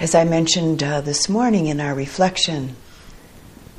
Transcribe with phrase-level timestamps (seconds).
[0.00, 2.76] As I mentioned uh, this morning in our reflection,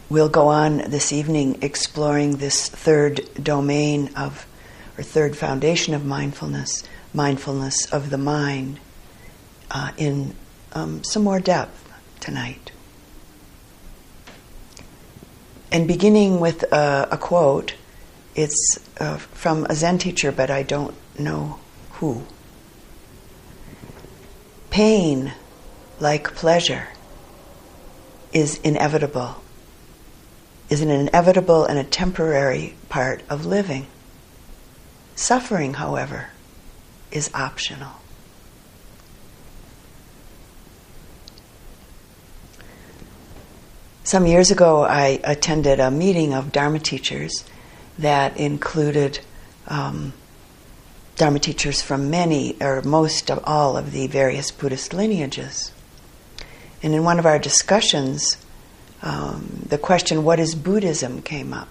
[0.10, 4.46] we'll go on this evening exploring this third domain of,
[4.98, 8.82] or third foundation of mindfulness, mindfulness of the mind,
[9.72, 10.36] uh, in
[10.74, 12.74] um, some more depth tonight.
[15.72, 17.76] And beginning with a, a quote,
[18.36, 21.60] it's uh, from a Zen teacher, but I don't know
[21.92, 22.24] who.
[24.70, 25.32] Pain
[26.00, 26.88] like pleasure,
[28.32, 29.42] is inevitable,
[30.70, 33.88] is an inevitable and a temporary part of living.
[35.16, 36.30] Suffering, however,
[37.12, 37.94] is optional.
[44.04, 47.44] Some years ago, I attended a meeting of Dharma teachers
[48.00, 49.20] that included
[49.68, 50.14] um,
[51.16, 55.74] Dharma teachers from many or most of all of the various Buddhist lineages.
[56.82, 58.38] And in one of our discussions,
[59.02, 61.22] um, the question, What is Buddhism?
[61.22, 61.70] came up.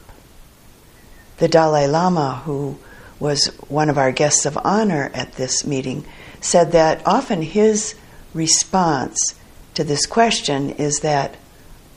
[1.38, 2.78] The Dalai Lama, who
[3.20, 6.04] was one of our guests of honor at this meeting,
[6.40, 7.94] said that often his
[8.34, 9.34] response
[9.74, 11.36] to this question is that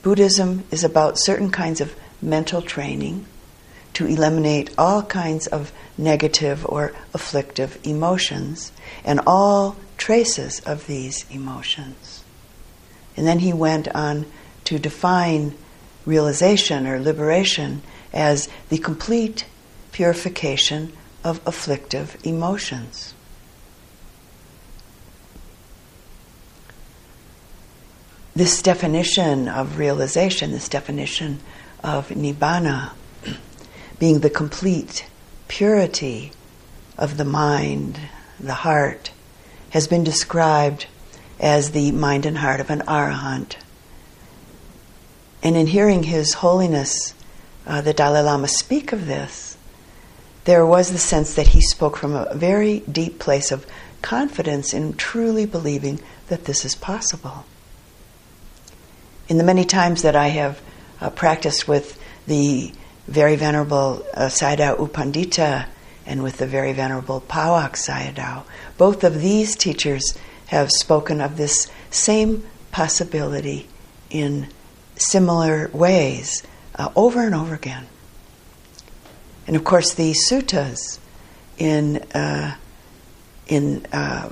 [0.02, 3.26] Buddhism is about certain kinds of mental training
[3.94, 8.72] to eliminate all kinds of negative or afflictive emotions
[9.04, 12.11] and all traces of these emotions.
[13.16, 14.26] And then he went on
[14.64, 15.54] to define
[16.06, 17.82] realization or liberation
[18.12, 19.46] as the complete
[19.92, 20.92] purification
[21.24, 23.14] of afflictive emotions.
[28.34, 31.40] This definition of realization, this definition
[31.84, 32.92] of nibbana,
[33.98, 35.06] being the complete
[35.48, 36.32] purity
[36.96, 38.00] of the mind,
[38.40, 39.10] the heart,
[39.70, 40.86] has been described
[41.42, 43.56] as the mind and heart of an arahant.
[45.42, 47.14] And in hearing His Holiness,
[47.66, 49.58] uh, the Dalai Lama, speak of this,
[50.44, 53.66] there was the sense that he spoke from a very deep place of
[54.02, 57.44] confidence in truly believing that this is possible.
[59.28, 60.60] In the many times that I have
[61.00, 62.72] uh, practiced with the
[63.06, 65.66] very venerable uh, Sayadaw U Pandita
[66.06, 68.44] and with the very venerable Pa-Auk Sayadaw,
[68.76, 70.16] both of these teachers
[70.52, 73.66] have spoken of this same possibility
[74.10, 74.46] in
[74.96, 76.42] similar ways
[76.74, 77.86] uh, over and over again.
[79.46, 80.98] And of course, the suttas
[81.56, 82.56] in uh,
[83.46, 84.30] in, uh,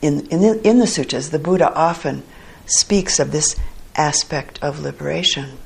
[0.00, 2.22] in in the, in the suttas, the Buddha often
[2.64, 3.60] speaks of this
[3.94, 5.58] aspect of liberation,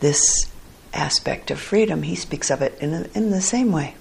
[0.00, 0.50] this
[0.92, 2.02] aspect of freedom.
[2.02, 3.94] He speaks of it in in the same way.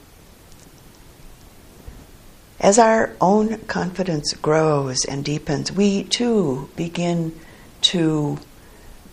[2.60, 7.38] As our own confidence grows and deepens, we too begin
[7.82, 8.40] to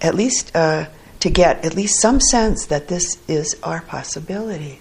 [0.00, 0.86] at least uh,
[1.20, 4.80] to get at least some sense that this is our possibility.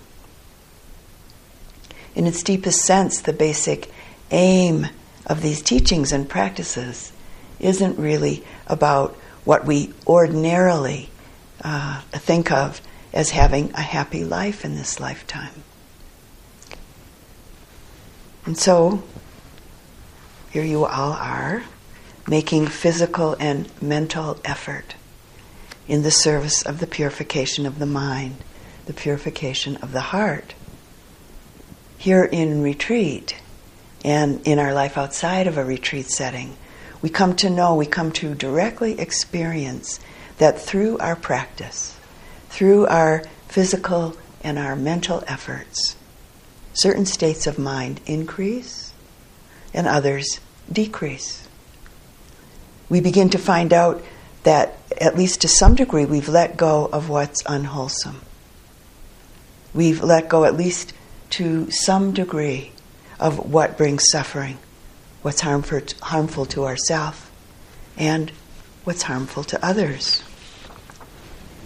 [2.16, 3.92] In its deepest sense, the basic
[4.32, 4.88] aim
[5.26, 7.12] of these teachings and practices
[7.60, 11.10] isn't really about what we ordinarily
[11.64, 12.82] uh, think of
[13.14, 15.64] as having a happy life in this lifetime.
[18.46, 19.04] And so,
[20.52, 21.64] here you all are,
[22.28, 24.96] making physical and mental effort
[25.88, 28.38] in the service of the purification of the mind,
[28.86, 30.54] the purification of the heart.
[31.98, 33.36] Here in retreat
[34.04, 36.58] and in our life outside of a retreat setting,
[37.02, 40.00] we come to know, we come to directly experience
[40.38, 41.98] that through our practice,
[42.50, 45.96] through our physical and our mental efforts,
[46.74, 48.94] certain states of mind increase
[49.74, 50.40] and others
[50.72, 51.48] decrease.
[52.90, 54.04] We begin to find out
[54.44, 58.22] that, at least to some degree, we've let go of what's unwholesome.
[59.74, 60.94] We've let go, at least
[61.32, 62.72] to some degree,
[63.20, 64.58] of what brings suffering,
[65.22, 67.22] what's harmful, harmful to ourselves,
[67.96, 68.32] and
[68.84, 70.24] what's harmful to others.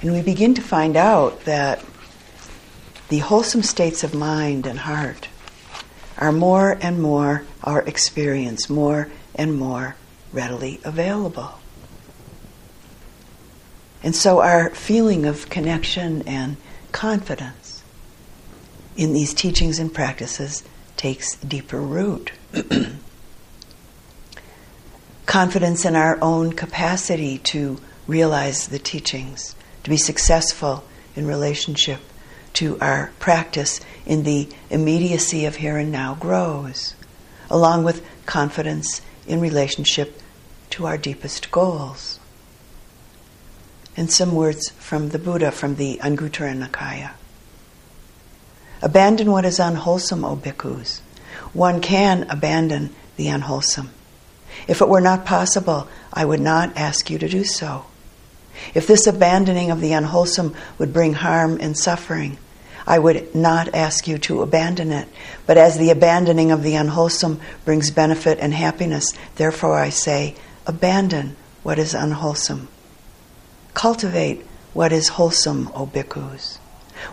[0.02, 1.84] And we begin to find out that
[3.10, 5.28] the wholesome states of mind and heart
[6.18, 9.96] are more and more our experience, more and more
[10.32, 11.60] readily available.
[14.02, 16.58] And so our feeling of connection and
[16.92, 17.84] confidence
[18.96, 20.64] in these teachings and practices
[20.96, 22.32] takes deeper root.
[25.26, 30.84] confidence in our own capacity to realize the teachings, to be successful
[31.16, 32.00] in relationship
[32.56, 36.96] to our practice in the immediacy of here and now grows,
[37.50, 40.22] along with confidence in relationship
[40.72, 42.20] to our deepest goals.
[43.98, 47.12] And some words from the Buddha from the Anguttara Nikaya.
[48.82, 51.00] Abandon what is unwholesome, O bhikkhus.
[51.54, 53.90] One can abandon the unwholesome.
[54.68, 57.86] If it were not possible, I would not ask you to do so.
[58.74, 62.38] If this abandoning of the unwholesome would bring harm and suffering,
[62.88, 65.08] I would not ask you to abandon it.
[65.46, 70.36] But as the abandoning of the unwholesome brings benefit and happiness, therefore I say,
[70.68, 72.68] abandon what is unwholesome.
[73.74, 76.60] Cultivate what is wholesome, O bhikkhus.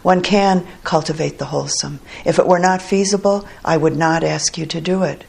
[0.03, 2.01] One can cultivate the wholesome.
[2.25, 5.25] If it were not feasible, I would not ask you to do it.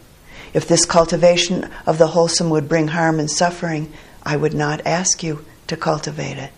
[0.53, 3.91] If this cultivation of the wholesome would bring harm and suffering,
[4.23, 6.51] I would not ask you to cultivate it.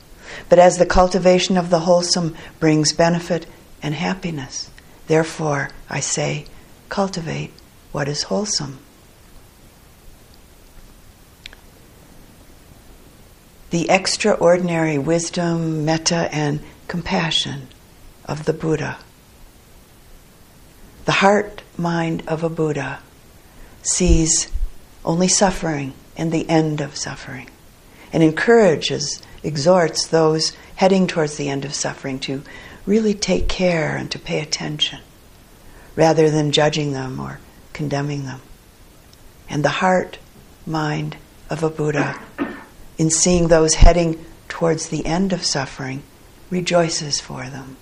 [0.49, 3.45] But as the cultivation of the wholesome brings benefit
[3.85, 4.71] and happiness.
[5.05, 6.47] Therefore, I say,
[6.89, 7.53] cultivate
[7.91, 8.79] what is wholesome.
[13.69, 17.67] The extraordinary wisdom, metta, and compassion
[18.25, 18.97] of the Buddha.
[21.05, 23.01] The heart mind of a Buddha
[23.83, 24.51] sees
[25.03, 27.51] only suffering and the end of suffering
[28.11, 32.41] and encourages, exhorts those heading towards the end of suffering to
[32.85, 34.99] really take care and to pay attention
[35.95, 37.39] rather than judging them or
[37.73, 38.41] condemning them.
[39.49, 40.17] And the heart
[40.65, 41.17] mind
[41.49, 42.19] of a Buddha,
[42.97, 46.03] in seeing those heading towards the end of suffering,
[46.49, 47.77] rejoices for them.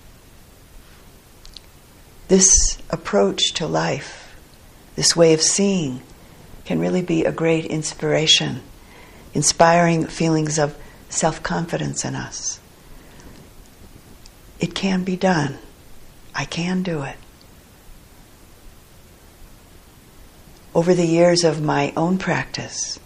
[2.28, 4.36] This approach to life,
[4.96, 6.02] this way of seeing,
[6.66, 8.62] can really be a great inspiration,
[9.34, 10.78] inspiring feelings of
[11.10, 12.60] self confidence in us.
[14.64, 15.58] It can be done.
[16.34, 17.18] I can do it.
[20.74, 22.98] Over the years of my own practice,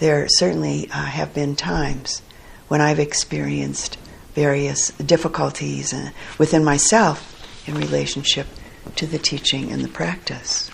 [0.00, 2.20] there certainly uh, have been times
[2.66, 3.96] when I've experienced
[4.34, 8.48] various difficulties uh, within myself in relationship
[8.96, 10.68] to the teaching and the practice.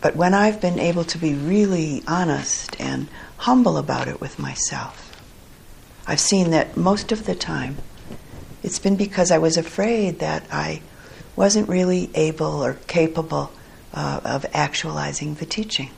[0.00, 5.20] But when I've been able to be really honest and humble about it with myself,
[6.06, 7.76] I've seen that most of the time
[8.64, 10.80] it's been because I was afraid that I
[11.36, 13.52] wasn't really able or capable
[13.92, 15.90] uh, of actualizing the teaching.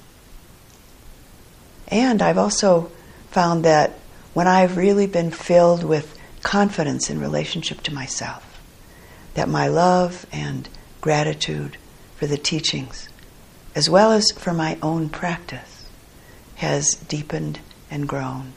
[1.87, 2.91] And I've also
[3.31, 3.93] found that
[4.35, 8.61] when I've really been filled with confidence in relationship to myself,
[9.35, 10.69] that my love and
[11.01, 11.77] gratitude
[12.17, 13.09] for the teachings,
[13.77, 15.89] as well as for my own practice,
[16.57, 17.61] has deepened
[17.93, 18.55] and grown.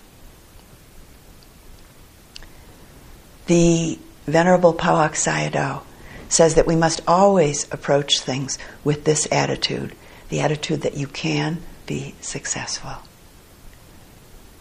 [3.49, 3.97] The
[4.27, 5.81] Venerable Pa-Auk Sayadaw
[6.27, 9.95] says that we must always approach things with this attitude
[10.29, 12.97] the attitude that you can be successful.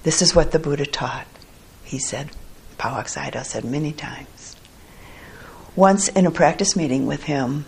[0.05, 1.26] This is what the Buddha taught,
[1.85, 2.31] he said.
[2.79, 4.56] Pa-Auk Sayadaw said many times.
[5.76, 7.67] Once in a practice meeting with him,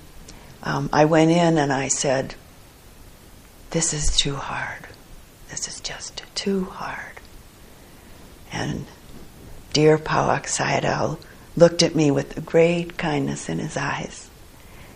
[0.63, 2.35] um, I went in and I said,
[3.73, 4.87] This is too hard.
[5.51, 7.21] This is just too hard.
[8.51, 8.87] And
[9.73, 11.19] dear Pa-Auk Sayadaw
[11.57, 14.29] looked at me with a great kindness in his eyes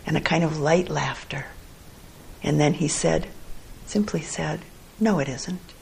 [0.05, 1.45] and a kind of light laughter.
[2.43, 3.27] And then he said,
[3.85, 4.61] simply said,
[4.99, 5.73] No, it isn't.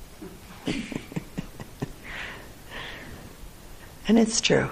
[4.07, 4.69] and it's true.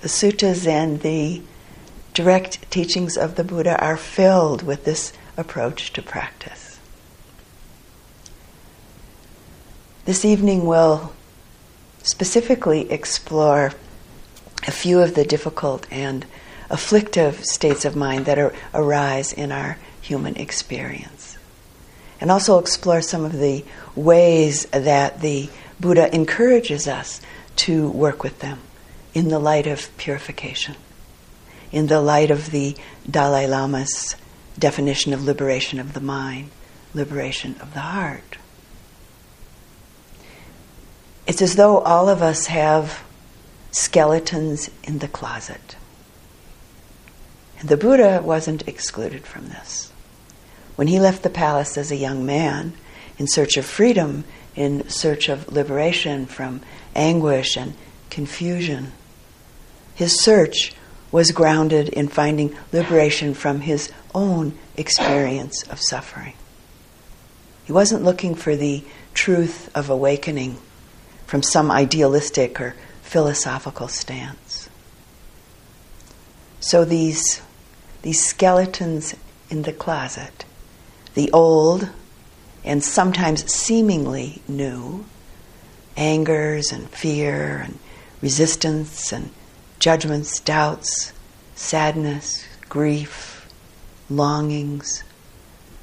[0.00, 1.42] The suttas and the
[2.14, 6.78] direct teachings of the Buddha are filled with this approach to practice.
[10.06, 11.12] This evening we'll
[12.02, 13.72] specifically explore
[14.66, 16.26] a few of the difficult and
[16.68, 21.38] afflictive states of mind that are, arise in our human experience.
[22.20, 23.64] And also explore some of the
[23.94, 27.20] ways that the Buddha encourages us
[27.56, 28.60] to work with them
[29.14, 30.76] in the light of purification,
[31.72, 32.76] in the light of the
[33.10, 34.16] Dalai Lama's
[34.58, 36.50] definition of liberation of the mind,
[36.94, 38.36] liberation of the heart.
[41.30, 43.04] It's as though all of us have
[43.70, 45.76] skeletons in the closet.
[47.60, 49.92] And the Buddha wasn't excluded from this.
[50.74, 52.72] When he left the palace as a young man
[53.16, 54.24] in search of freedom,
[54.56, 56.62] in search of liberation from
[56.96, 57.74] anguish and
[58.10, 58.90] confusion,
[59.94, 60.72] his search
[61.12, 66.34] was grounded in finding liberation from his own experience of suffering.
[67.66, 68.82] He wasn't looking for the
[69.14, 70.58] truth of awakening
[71.30, 74.68] from some idealistic or philosophical stance.
[76.58, 77.40] So these,
[78.02, 79.14] these skeletons
[79.48, 80.44] in the closet,
[81.14, 81.88] the old
[82.64, 85.04] and sometimes seemingly new
[85.96, 87.78] angers and fear and
[88.20, 89.30] resistance and
[89.78, 91.12] judgments, doubts,
[91.54, 93.48] sadness, grief,
[94.08, 95.04] longings,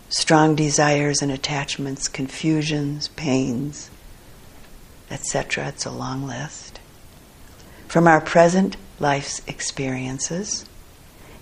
[0.09, 3.89] strong desires and attachments, confusions, pains,
[5.09, 5.67] etc.
[5.67, 6.79] It's a long list.
[7.87, 10.65] From our present life's experiences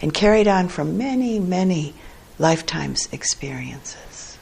[0.01, 1.93] and carried on from many, many
[2.38, 4.38] lifetimes' experiences.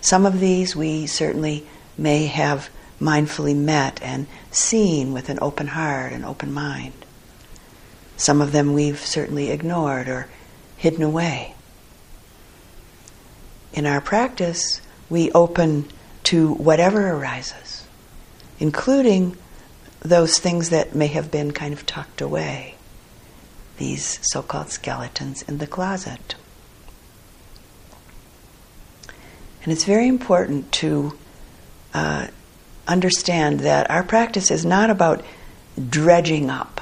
[0.00, 2.68] Some of these we certainly may have
[3.00, 7.04] mindfully met and seen with an open heart and open mind.
[8.16, 10.28] Some of them we've certainly ignored or
[10.76, 11.54] hidden away.
[13.72, 15.88] In our practice, we open
[16.24, 17.86] to whatever arises,
[18.58, 19.36] including
[20.00, 22.74] those things that may have been kind of tucked away,
[23.78, 26.34] these so called skeletons in the closet.
[29.62, 31.16] And it's very important to
[31.94, 32.26] uh,
[32.88, 35.24] understand that our practice is not about
[35.88, 36.80] dredging up,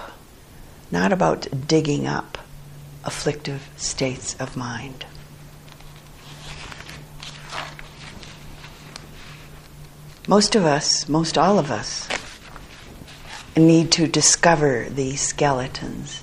[0.90, 2.38] not about digging up
[3.04, 5.04] afflictive states of mind.
[10.30, 12.08] Most of us, most all of us,
[13.56, 16.22] need to discover these skeletons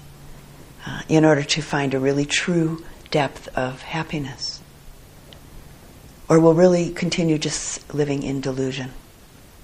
[0.86, 4.62] uh, in order to find a really true depth of happiness
[6.30, 8.94] or we'll really continue just living in delusion,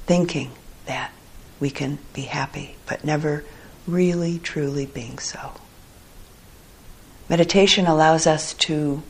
[0.07, 0.51] thinking
[0.87, 1.13] that
[1.61, 3.45] we can be happy, but never
[3.87, 5.53] really, truly being so.
[7.29, 9.03] Meditation allows us to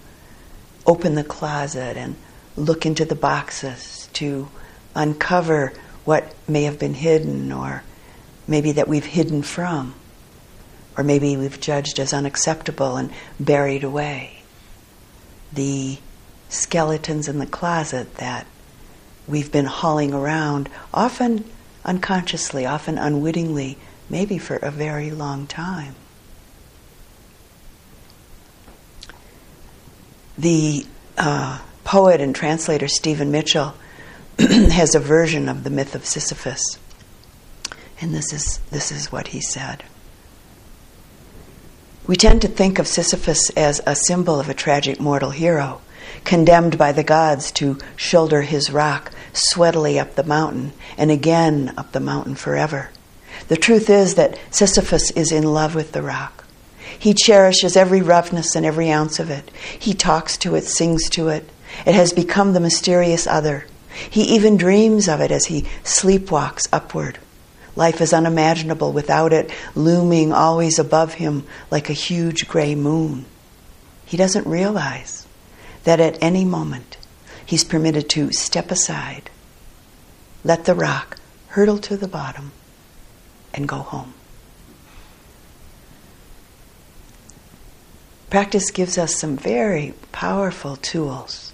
[0.86, 2.18] open the closet and
[2.56, 4.48] look into the boxes to
[4.96, 5.74] uncover
[6.06, 7.84] what may have been hidden or
[8.48, 9.96] maybe that we've hidden from
[10.98, 14.44] or maybe we've judged as unacceptable and buried away.
[15.52, 15.98] The
[16.50, 18.46] skeletons in the closet that
[19.28, 21.46] we've been hauling around, often
[21.84, 23.78] unconsciously, often unwittingly,
[24.10, 25.96] maybe for a very long time.
[30.38, 30.86] The
[31.18, 33.76] uh, poet and translator Stephen Mitchell
[34.40, 36.78] has a version of the myth of Sisyphus.
[38.02, 39.84] And this is, this is what he said.
[42.06, 45.82] We tend to think of Sisyphus as a symbol of a tragic mortal hero
[46.24, 51.92] condemned by the gods to shoulder his rock sweatily up the mountain and again up
[51.92, 52.90] the mountain forever.
[53.48, 56.46] The truth is that Sisyphus is in love with the rock.
[56.98, 59.50] He cherishes every roughness and every ounce of it.
[59.80, 61.50] He talks to it, sings to it.
[61.86, 63.66] It has become the mysterious other.
[64.10, 67.20] He even dreams of it as he sleepwalks upward.
[67.76, 73.26] Life is unimaginable without it looming always above him like a huge gray moon.
[74.06, 75.26] He doesn't realize
[75.84, 76.98] that at any moment
[77.46, 79.30] he's permitted to step aside,
[80.44, 81.18] let the rock
[81.50, 82.52] hurtle to the bottom,
[83.54, 84.14] and go home.
[88.30, 91.53] Practice gives us some very powerful tools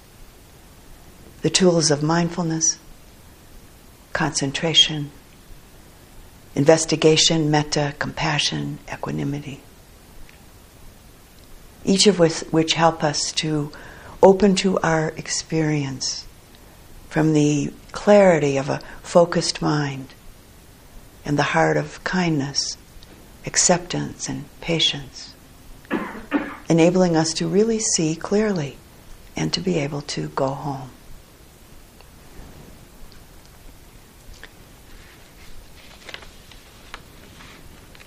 [1.42, 2.78] the tools of mindfulness,
[4.14, 5.12] concentration,
[6.56, 9.62] investigation, metta, compassion, equanimity.
[11.86, 13.72] Each of which, help us to
[14.22, 16.26] open to our experience
[17.08, 20.14] from the clarity of a focused mind
[21.24, 22.78] and the heart of kindness,
[23.46, 25.34] acceptance, and patience,
[26.70, 28.78] enabling us to really see clearly
[29.36, 30.90] and to be able to go home.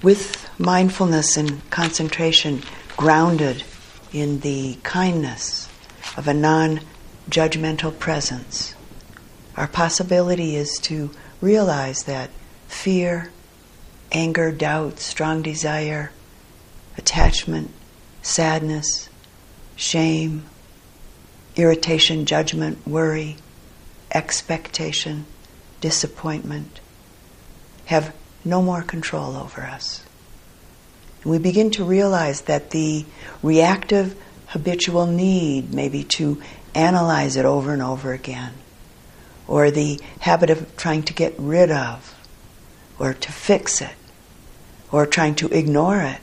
[0.02, 2.62] With mindfulness and concentration
[2.96, 3.62] grounded
[4.12, 5.68] in the kindness
[6.16, 6.80] of a non
[7.30, 8.74] judgmental presence.
[9.56, 12.30] Our possibility is to realize that
[12.68, 13.30] fear,
[14.10, 16.10] anger, doubt, strong desire,
[16.98, 17.70] attachment,
[18.22, 19.08] sadness,
[19.76, 20.44] shame,
[21.56, 23.36] irritation, judgment, worry,
[24.10, 25.26] expectation,
[25.80, 26.80] disappointment
[27.86, 30.04] have no more control over us.
[31.22, 33.04] And we begin to realize that the
[33.42, 36.42] reactive habitual need, maybe to
[36.74, 38.52] analyze it over and over again,
[39.46, 42.14] or the habit of trying to get rid of,
[42.98, 43.94] or to fix it,
[44.90, 46.20] or trying to ignore it,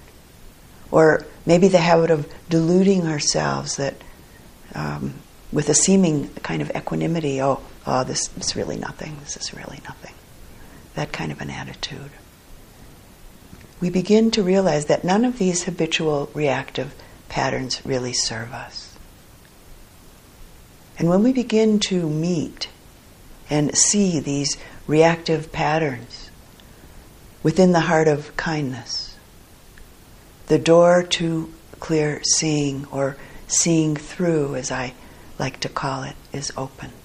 [0.92, 3.96] or maybe the habit of deluding ourselves that
[4.76, 5.14] um,
[5.52, 9.80] with a seeming kind of equanimity, oh, oh, this is really nothing, this is really
[9.86, 10.14] nothing.
[10.96, 12.12] That kind of an attitude.
[13.79, 16.93] We begin to realize that none of these habitual reactive
[17.29, 18.98] patterns really serve us.
[20.98, 22.67] And when we begin to meet
[23.50, 26.29] and see these reactive patterns
[27.41, 29.15] within the heart of kindness,
[30.48, 33.15] the door to clear seeing or
[33.48, 34.93] seeing through, as I
[35.38, 36.99] like to call it, is opened.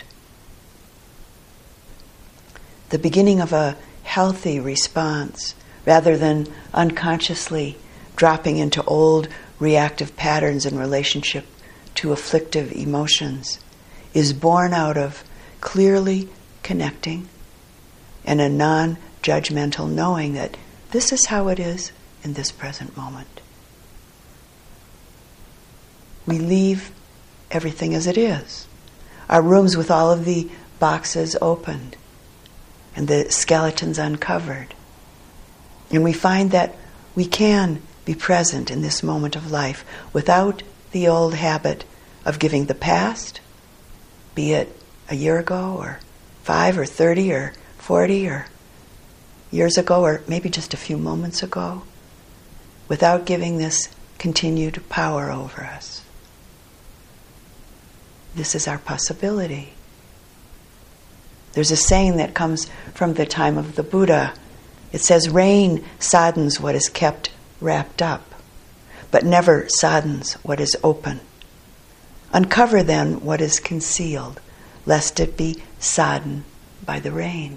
[2.95, 7.77] The beginning of a healthy response rather than unconsciously
[8.15, 9.27] dropping into old
[9.59, 11.45] reactive patterns in relationship
[11.97, 13.59] to afflictive emotions
[14.13, 15.25] is born out of
[15.61, 16.29] clearly
[16.63, 17.29] connecting
[18.25, 20.57] and a non judgmental knowing that
[20.93, 21.91] this is how it is
[22.23, 23.41] in this present moment.
[26.27, 26.93] We leave
[27.51, 28.69] everything as it is.
[29.29, 30.49] Our rooms with all of the
[30.79, 31.97] boxes opened
[32.97, 34.75] and the skeletons uncovered.
[35.91, 36.75] And we find that
[37.15, 41.85] we can be present in this moment of life without the old habit
[42.25, 43.41] of giving the past,
[44.35, 44.77] be it
[45.09, 46.01] a year ago or
[46.43, 48.47] five or 30 or 40 or
[49.51, 51.83] years ago or maybe just a few moments ago,
[52.89, 56.03] without giving this continued power over us.
[58.35, 59.75] This is our possibility.
[61.55, 64.35] There's a saying that comes from the time of the Buddha.
[64.93, 67.31] It says, Rain soddens what is kept
[67.61, 68.35] wrapped up,
[69.11, 71.21] but never soddens what is open.
[72.33, 74.41] Uncover then what is concealed,
[74.85, 76.45] lest it be sodden
[76.85, 77.57] by the rain.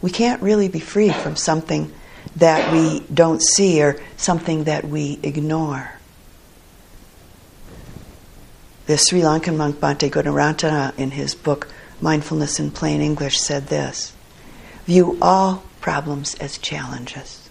[0.00, 1.92] We can't really be free from something
[2.36, 5.99] that we don't see or something that we ignore.
[8.90, 11.68] The Sri Lankan monk Bhante Gunaratana, in his book
[12.00, 14.12] Mindfulness in Plain English, said this
[14.84, 17.48] View all problems as challenges.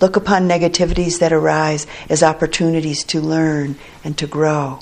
[0.00, 4.78] Look upon negativities that arise as opportunities to learn and to grow.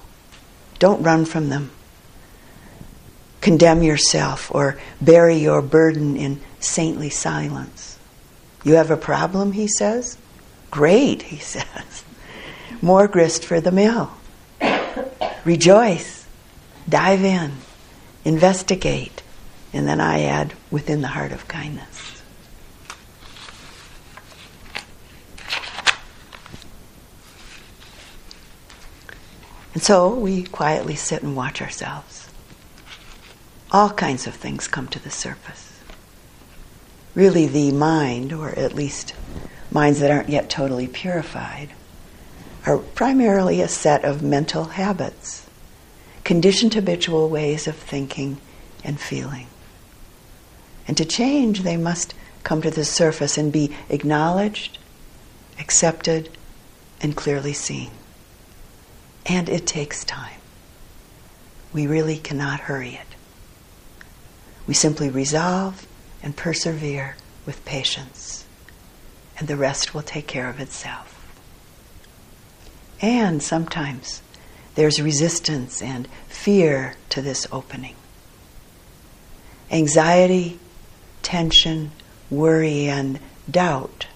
[0.79, 1.73] Don't run from them.
[3.41, 7.99] Condemn yourself or bury your burden in saintly silence.
[8.63, 10.19] You have a problem, he says?
[10.71, 12.05] Great, he says.
[12.81, 14.13] More grist for the mill.
[15.47, 16.27] Rejoice.
[16.89, 17.53] Dive in.
[18.25, 19.23] Investigate.
[19.73, 22.21] And then I add, within the heart of kindness.
[29.73, 32.29] And so we quietly sit and watch ourselves.
[33.71, 35.81] All kinds of things come to the surface.
[37.15, 39.15] Really, the mind, or at least
[39.71, 41.71] minds that aren't yet totally purified,
[42.67, 45.47] are primarily a set of mental habits,
[46.25, 48.37] conditioned habitual ways of thinking
[48.83, 49.47] and feeling.
[50.89, 54.79] And to change, they must come to the surface and be acknowledged,
[55.61, 56.29] accepted,
[57.01, 57.91] and clearly seen.
[59.25, 60.41] And it takes time.
[61.73, 63.07] We really cannot hurry it.
[64.67, 65.87] We simply resolve
[66.23, 68.45] and persevere with patience,
[69.39, 71.16] and the rest will take care of itself.
[73.01, 74.23] And sometimes
[74.75, 77.95] there's resistance and fear to this opening.
[79.71, 80.59] Anxiety,
[81.23, 81.91] tension,
[82.31, 83.19] worry, and
[83.51, 84.07] doubt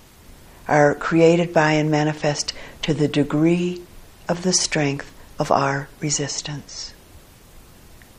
[0.68, 3.82] are created by and manifest to the degree
[4.28, 6.94] of the strength of our resistance.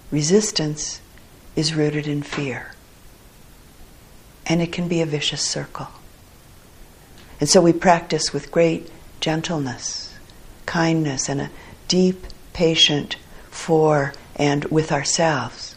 [0.10, 1.00] Resistance
[1.56, 2.74] is rooted in fear,
[4.46, 5.88] and it can be a vicious circle.
[7.40, 10.01] And so we practice with great gentleness
[10.66, 11.50] kindness and a
[11.88, 13.18] deep patient
[13.50, 15.76] for and with ourselves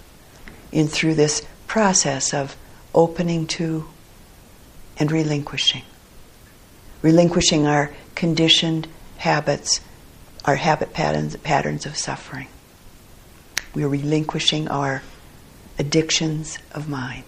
[0.73, 2.57] in through this process of
[2.94, 3.87] opening to
[4.99, 5.83] and relinquishing.
[7.03, 8.87] Relinquishing our conditioned
[9.18, 9.81] habits,
[10.44, 12.49] our habit patterns, patterns of suffering.
[13.75, 15.03] We're relinquishing our
[15.79, 17.25] addictions of mind.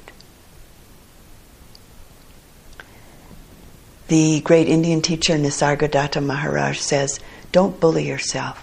[4.08, 7.18] The great Indian teacher Nisargadatta Maharaj says,
[7.56, 8.62] don't bully yourself.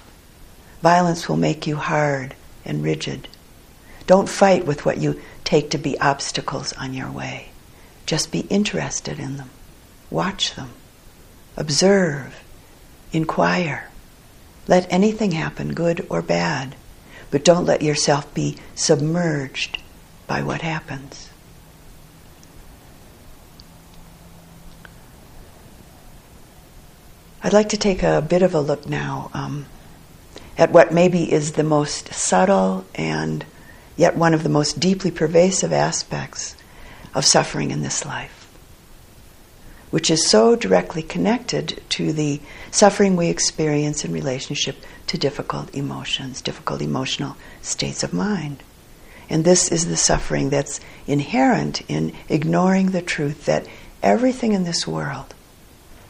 [0.83, 3.27] Violence will make you hard and rigid.
[4.05, 7.47] Don't fight with what you take to be obstacles on your way.
[8.05, 9.49] Just be interested in them.
[10.11, 10.69] Watch them.
[11.57, 12.43] Observe.
[13.11, 13.89] Inquire.
[14.67, 16.75] Let anything happen, good or bad,
[17.31, 19.81] but don't let yourself be submerged
[20.27, 21.31] by what happens.
[27.43, 29.65] I'd like to take a bit of a look now um,
[30.57, 33.45] at what maybe is the most subtle and
[33.97, 36.55] yet one of the most deeply pervasive aspects
[37.13, 38.43] of suffering in this life
[39.93, 44.75] which is so directly connected to the suffering we experience in relationship
[45.05, 48.63] to difficult emotions, difficult emotional states of mind.
[49.29, 53.67] And this is the suffering that's inherent in ignoring the truth that
[54.01, 55.32] everything in this world,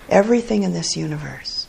[0.10, 1.68] everything in this universe,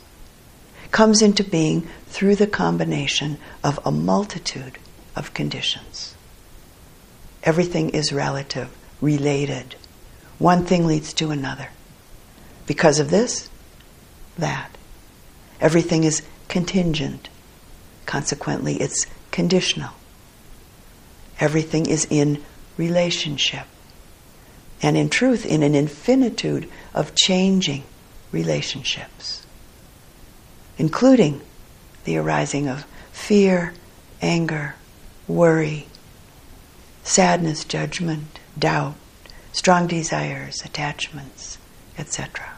[0.91, 4.77] comes into being through the combination of a multitude
[5.15, 6.15] of conditions.
[7.43, 8.69] Everything is relative,
[9.01, 9.75] related.
[10.39, 11.69] One thing leads to another.
[12.65, 13.49] Because of this,
[14.37, 14.71] that.
[15.61, 17.29] Everything is contingent.
[18.05, 19.91] Consequently, it's conditional.
[21.39, 22.41] Everything is in
[22.77, 23.65] relationship.
[24.81, 27.83] And in truth, in an infinitude of changing
[28.35, 29.47] relationships,
[30.77, 31.41] including
[32.03, 33.73] the arising of fear,
[34.21, 34.75] anger,
[35.27, 35.87] worry,
[37.03, 38.95] sadness, judgment, doubt,
[39.53, 41.57] strong desires, attachments,
[41.97, 42.51] etc.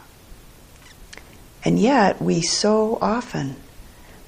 [1.64, 3.56] And yet, we so often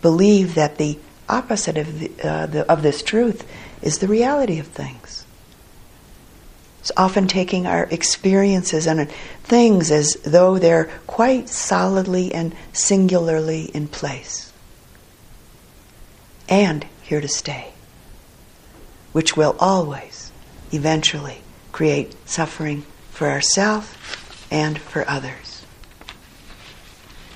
[0.00, 3.44] believe that the opposite of, the, uh, the, of this truth
[3.82, 4.99] is the reality of things.
[6.80, 9.10] It's often taking our experiences and
[9.44, 14.50] things as though they're quite solidly and singularly in place
[16.50, 17.72] and here to stay,
[19.12, 20.32] which will always,
[20.72, 21.38] eventually,
[21.70, 23.94] create suffering for ourselves
[24.50, 25.64] and for others.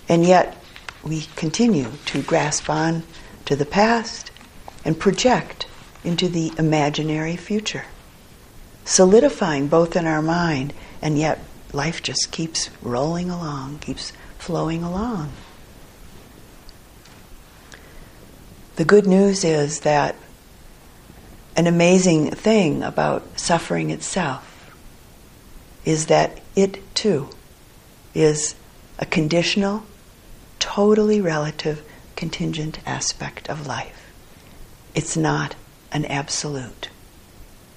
[0.09, 0.61] And yet,
[1.05, 3.05] we continue to grasp on
[3.45, 4.31] to the past
[4.85, 5.67] and project
[6.03, 7.85] into the imaginary future,
[8.85, 11.41] solidifying both in our mind and yet
[11.73, 15.33] life just keeps rolling along, keeps flowing along.
[18.77, 20.17] The good news is that
[21.57, 24.75] an amazing thing about suffering itself
[25.85, 27.29] is that it too
[28.15, 28.55] is
[28.99, 29.85] a conditional,
[30.59, 31.85] totally relative,
[32.17, 34.13] contingent aspect of life.
[34.95, 35.55] It's not
[35.93, 36.89] an absolute.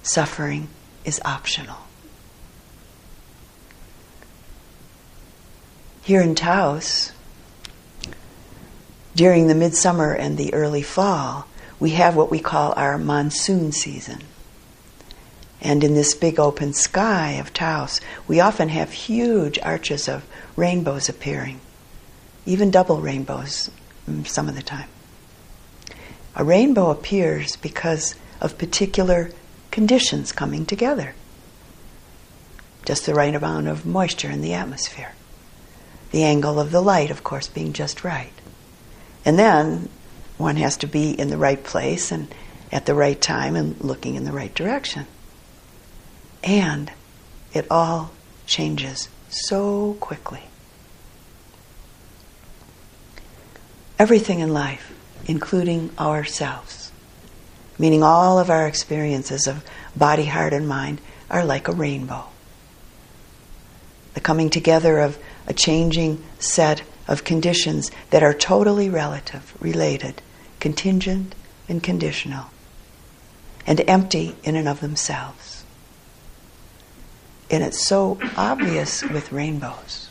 [0.02, 0.68] Suffering
[1.08, 1.78] is optional.
[6.02, 7.12] Here in Taos,
[9.16, 11.48] during the midsummer and the early fall,
[11.80, 14.22] we have what we call our monsoon season.
[15.60, 20.24] And in this big open sky of Taos, we often have huge arches of
[20.56, 21.60] rainbows appearing,
[22.46, 23.70] even double rainbows
[24.08, 24.88] mm, some of the time.
[26.36, 29.32] A rainbow appears because of particular
[29.70, 31.14] conditions coming together.
[32.84, 35.12] Just the right amount of moisture in the atmosphere.
[36.10, 38.32] The angle of the light, of course, being just right.
[39.24, 39.88] And then
[40.38, 42.32] one has to be in the right place and
[42.72, 45.06] at the right time and looking in the right direction.
[46.42, 46.90] And
[47.52, 48.12] it all
[48.46, 50.42] changes so quickly.
[53.98, 54.94] Everything in life,
[55.26, 56.77] including ourselves,
[57.78, 59.64] meaning all of our experiences of
[59.96, 62.24] body, heart, and mind, are like a rainbow.
[64.14, 70.20] The coming together of a changing set of conditions that are totally relative, related,
[70.60, 71.34] contingent,
[71.68, 72.46] and conditional,
[73.66, 75.64] and empty in and of themselves.
[77.50, 80.10] And it's so obvious with rainbows.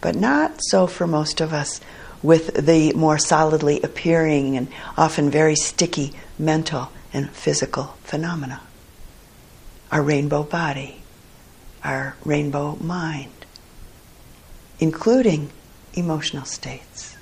[0.00, 1.80] But not so for most of us
[2.22, 8.60] with the more solidly appearing and often very sticky mental and physical phenomena.
[9.90, 11.02] Our rainbow body,
[11.84, 13.46] our rainbow mind,
[14.78, 15.50] including
[15.94, 17.16] emotional states,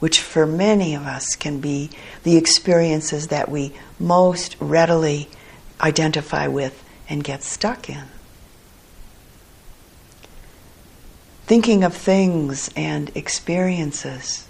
[0.00, 1.90] which for many of us can be
[2.24, 5.28] the experiences that we most readily
[5.80, 8.04] identify with and get stuck in.
[11.48, 14.46] Thinking of things and experiences,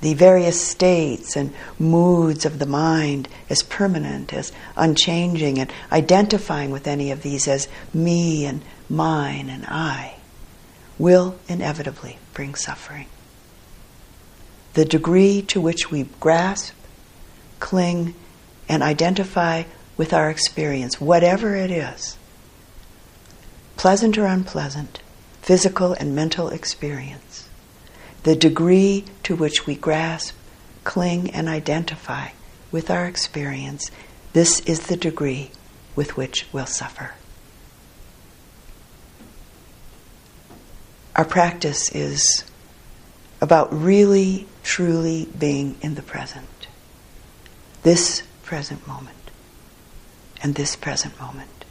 [0.00, 6.88] the various states and moods of the mind as permanent, as unchanging, and identifying with
[6.88, 10.16] any of these as me and mine and I,
[10.98, 13.06] will inevitably bring suffering.
[14.74, 16.74] The degree to which we grasp,
[17.60, 18.16] cling,
[18.68, 19.62] and identify
[19.96, 22.18] with our experience, whatever it is,
[23.76, 25.00] pleasant or unpleasant,
[25.50, 27.48] physical and mental experience,
[28.22, 30.32] the degree to which we grasp,
[30.84, 32.28] cling, and identify
[32.70, 33.90] with our experience,
[34.32, 35.50] this is the degree
[35.96, 37.14] with which we'll suffer.
[41.16, 42.44] Our practice is
[43.40, 46.68] about really, truly being in the present,
[47.82, 49.32] this present moment
[50.44, 51.64] and this present moment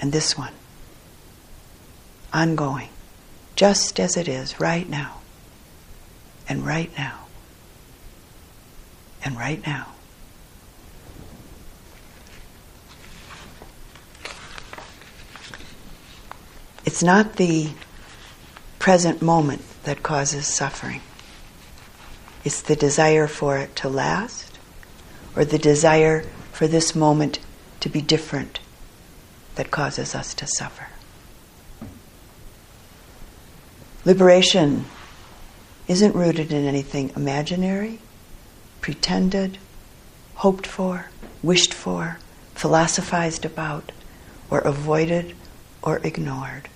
[0.00, 0.52] and this one.
[2.32, 2.88] Ongoing,
[3.56, 5.20] just as it is right now,
[6.48, 7.26] and right now,
[9.24, 9.88] and right now.
[16.84, 17.70] It's not the
[18.78, 21.02] present moment that causes suffering.
[22.44, 24.58] It's the desire for it to last
[25.36, 27.38] or the desire for this moment
[27.80, 28.60] to be different
[29.54, 30.87] that causes us to suffer.
[34.08, 34.86] Liberation
[35.86, 37.98] isn't rooted in anything imaginary,
[38.80, 39.58] pretended,
[40.36, 41.10] hoped for,
[41.42, 42.16] wished for,
[42.54, 43.92] philosophized about,
[44.50, 45.36] or avoided
[45.82, 46.70] or ignored.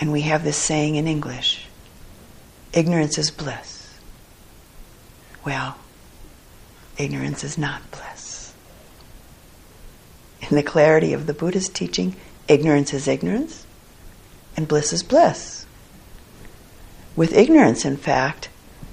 [0.00, 1.68] And we have this saying in English
[2.72, 4.00] ignorance is bliss.
[5.46, 5.78] Well,
[6.96, 8.52] ignorance is not bliss.
[10.50, 12.16] In the clarity of the Buddha's teaching,
[12.48, 13.64] ignorance is ignorance
[14.58, 15.66] and bliss is bliss.
[17.14, 18.48] With ignorance, in fact,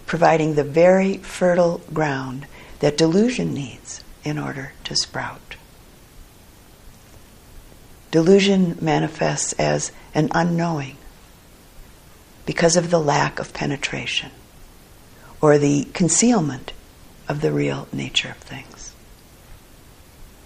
[0.05, 2.45] providing the very fertile ground
[2.81, 5.55] that delusion needs in order to sprout.
[8.11, 10.97] Delusion manifests as an unknowing
[12.45, 14.29] because of the lack of penetration
[15.41, 16.73] or the concealment
[17.27, 18.93] of the real nature of things.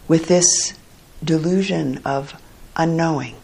[0.08, 0.76] With this
[1.22, 2.42] delusion of
[2.78, 3.36] unknowing,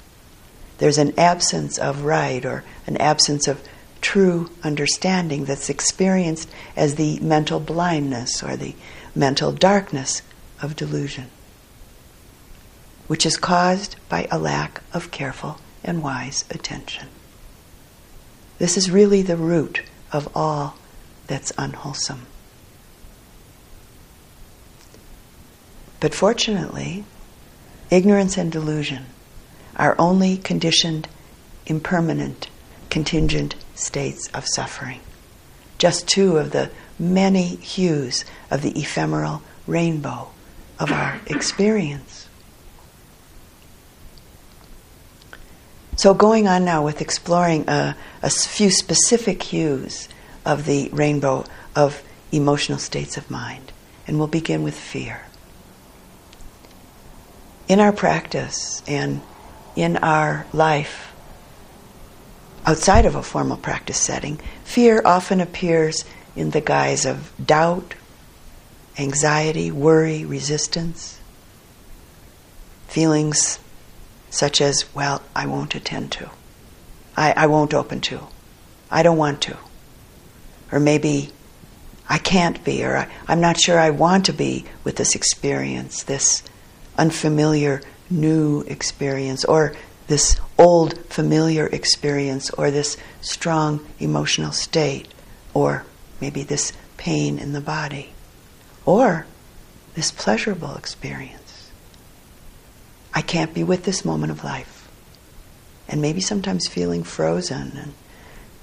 [0.78, 3.62] there's an absence of right or an absence of
[4.02, 8.76] true understanding that's experienced as the mental blindness or the
[9.16, 10.22] mental darkness
[10.62, 11.30] of delusion
[13.08, 17.08] which is caused by a lack of careful and wise attention.
[18.58, 20.76] This is really the root of all
[21.28, 22.26] that's unwholesome.
[26.00, 27.04] But fortunately,
[27.90, 29.06] ignorance and delusion
[29.76, 31.08] are only conditioned,
[31.66, 32.50] impermanent,
[32.90, 35.00] contingent states of suffering.
[35.78, 40.30] Just two of the many hues of the ephemeral rainbow
[40.80, 42.28] of our experience.
[45.98, 50.10] So, going on now with exploring a, a few specific hues
[50.46, 53.72] of the rainbow of emotional states of mind.
[54.08, 55.22] And we'll begin with fear.
[57.68, 59.22] In our practice and
[59.76, 61.14] in our life,
[62.66, 67.94] outside of a formal practice setting, fear often appears in the guise of doubt,
[68.98, 71.20] anxiety, worry, resistance,
[72.88, 73.60] feelings
[74.30, 76.30] such as, well, I won't attend to,
[77.16, 78.22] I, I won't open to,
[78.92, 79.58] I don't want to.
[80.72, 81.32] Or maybe
[82.10, 86.04] I can't be, or I, I'm not sure I want to be with this experience,
[86.04, 86.44] this
[86.98, 89.74] unfamiliar new experience, or
[90.08, 95.08] this old familiar experience, or this strong emotional state,
[95.54, 95.86] or
[96.22, 98.14] maybe this pain in the body,
[98.86, 99.26] or
[99.96, 101.72] this pleasurable experience.
[103.14, 104.90] I can't be with this moment of life.
[105.88, 107.94] And maybe sometimes feeling frozen, and,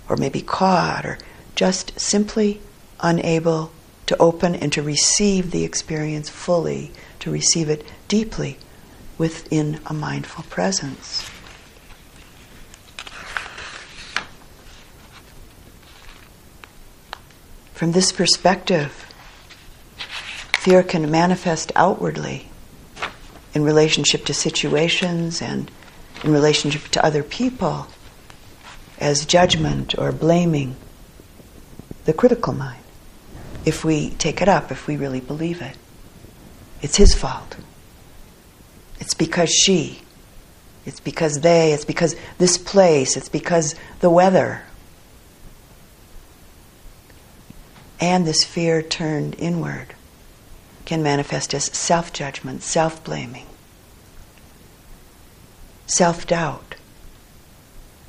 [0.08, 1.18] or maybe caught, or
[1.54, 2.60] just simply
[3.00, 3.72] unable
[4.06, 8.58] to open and to receive the experience fully, to receive it deeply
[9.22, 11.30] within a mindful presence.
[17.72, 18.90] From this perspective,
[20.58, 22.48] fear can manifest outwardly
[23.54, 25.70] in relationship to situations and
[26.24, 27.86] in relationship to other people
[28.98, 30.74] as judgment or blaming,
[32.06, 32.82] the critical mind.
[33.64, 35.76] If we take it up, if we really believe it,
[36.80, 37.61] it's his fault.
[39.02, 40.00] It's because she.
[40.86, 41.72] It's because they.
[41.72, 43.16] It's because this place.
[43.16, 44.62] It's because the weather.
[48.00, 49.94] And this fear turned inward
[50.84, 53.46] can manifest as self judgment, self blaming,
[55.88, 56.76] self doubt,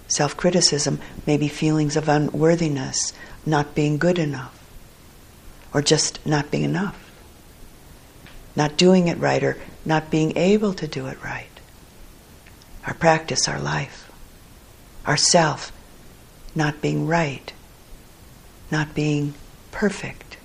[0.08, 3.14] self criticism, maybe feelings of unworthiness,
[3.48, 4.64] not being good enough,
[5.74, 7.12] or just not being enough,
[8.56, 11.48] not doing it right, or not being able to do it right.
[12.86, 14.12] Our practice, our life,
[15.06, 15.72] our self
[16.56, 17.52] not being right,
[18.72, 19.34] not being
[19.72, 20.38] perfect,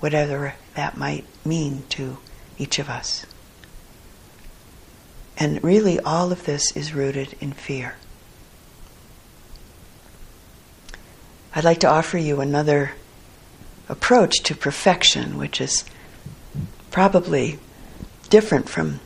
[0.00, 2.18] whatever that might mean to
[2.58, 3.26] each of us.
[5.36, 7.96] And really, all of this is rooted in fear.
[11.54, 12.92] I'd like to offer you another
[13.88, 15.84] approach to perfection, which is
[16.90, 17.58] probably
[18.34, 18.98] different from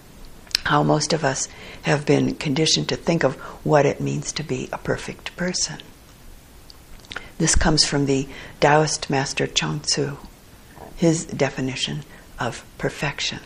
[0.64, 1.48] how most of us
[1.82, 5.78] have been conditioned to think of what it means to be a perfect person.
[7.36, 8.26] This comes from the
[8.58, 10.16] Taoist master Chuang Tzu,
[10.96, 12.04] his definition
[12.40, 13.40] of perfection.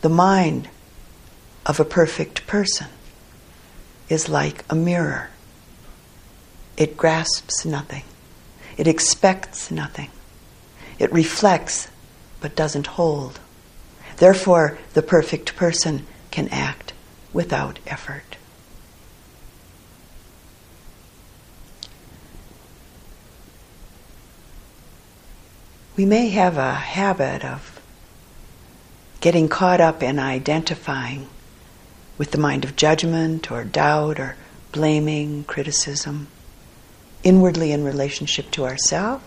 [0.00, 0.68] The mind
[1.64, 2.88] of a perfect person
[4.08, 5.30] is like a mirror.
[6.76, 8.02] It grasps nothing.
[8.76, 10.10] It expects nothing.
[10.98, 11.86] It reflects
[12.40, 13.38] but doesn't hold.
[14.22, 16.92] Therefore, the perfect person can act
[17.32, 18.36] without effort.
[25.96, 27.80] We may have a habit of
[29.20, 31.28] getting caught up in identifying
[32.16, 34.36] with the mind of judgment or doubt or
[34.70, 36.28] blaming, criticism,
[37.24, 39.24] inwardly in relationship to ourselves,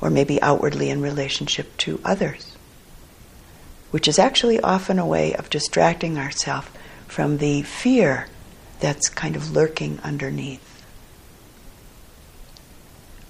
[0.00, 2.49] or maybe outwardly in relationship to others,
[3.90, 6.68] which is actually often a way of distracting ourselves
[7.06, 8.28] from the fear
[8.78, 10.84] that's kind of lurking underneath.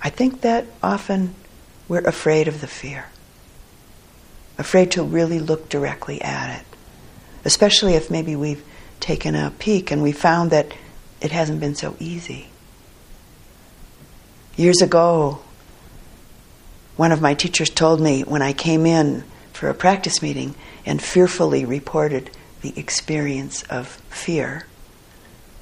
[0.03, 1.35] I think that often
[1.89, 3.07] we're afraid of the fear,
[4.59, 6.67] afraid to really look directly at it,
[7.45, 8.65] especially if maybe we've
[9.01, 10.73] taken a peek and we found that
[11.21, 12.49] it hasn't been so easy.
[14.57, 15.41] Years ago,
[16.97, 19.25] one of my teachers told me when I came in
[19.61, 20.55] for a practice meeting
[20.87, 22.31] and fearfully reported
[22.63, 24.65] the experience of fear,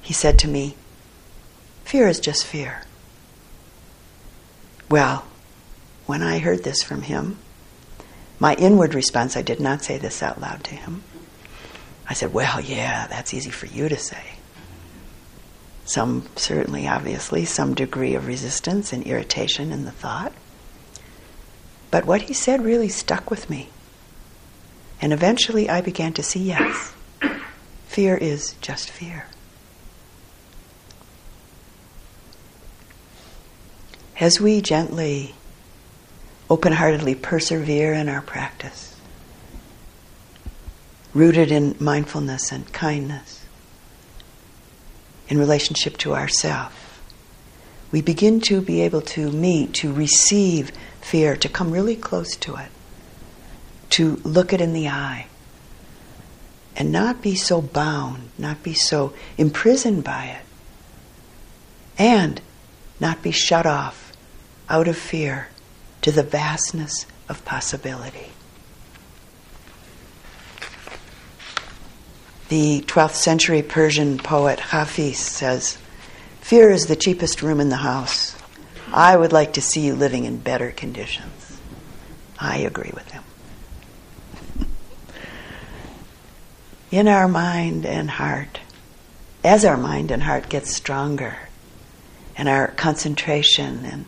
[0.01, 0.73] he said to me,
[1.83, 2.83] Fear is just fear.
[4.89, 5.25] Well,
[6.05, 7.39] when I heard this from him,
[8.39, 11.03] my inward response, I did not say this out loud to him.
[12.07, 14.23] I said, Well, yeah, that's easy for you to say.
[15.83, 20.31] Some, certainly, obviously, some degree of resistance and irritation in the thought.
[21.91, 23.67] But what he said really stuck with me.
[25.01, 26.93] And eventually I began to see yes,
[27.87, 29.25] fear is just fear.
[34.19, 35.35] As we gently
[36.49, 38.95] open heartedly persevere in our practice,
[41.13, 43.45] rooted in mindfulness and kindness,
[45.29, 47.01] in relationship to ourself,
[47.91, 52.55] we begin to be able to meet, to receive fear, to come really close to
[52.55, 52.69] it,
[53.89, 55.27] to look it in the eye,
[56.75, 60.45] and not be so bound, not be so imprisoned by it,
[61.97, 62.41] and
[62.99, 64.13] not be shut off
[64.69, 65.49] out of fear
[66.01, 68.31] to the vastness of possibility.
[72.49, 75.77] The 12th century Persian poet Hafiz says,
[76.41, 78.35] Fear is the cheapest room in the house.
[78.91, 81.59] I would like to see you living in better conditions.
[82.39, 83.23] I agree with him.
[86.91, 88.59] In our mind and heart,
[89.43, 91.37] as our mind and heart gets stronger,
[92.35, 94.05] and our concentration and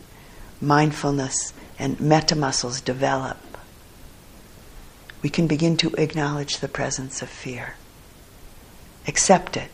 [0.60, 3.38] mindfulness and metta muscles develop,
[5.22, 7.74] we can begin to acknowledge the presence of fear,
[9.06, 9.70] accept it,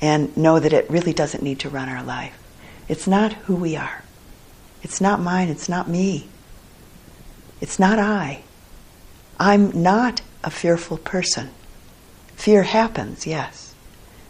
[0.00, 2.38] and know that it really doesn't need to run our life.
[2.88, 4.02] It's not who we are.
[4.82, 5.48] It's not mine.
[5.48, 6.28] It's not me.
[7.60, 8.42] It's not I.
[9.38, 11.50] I'm not a fearful person.
[12.38, 13.74] Fear happens, yes.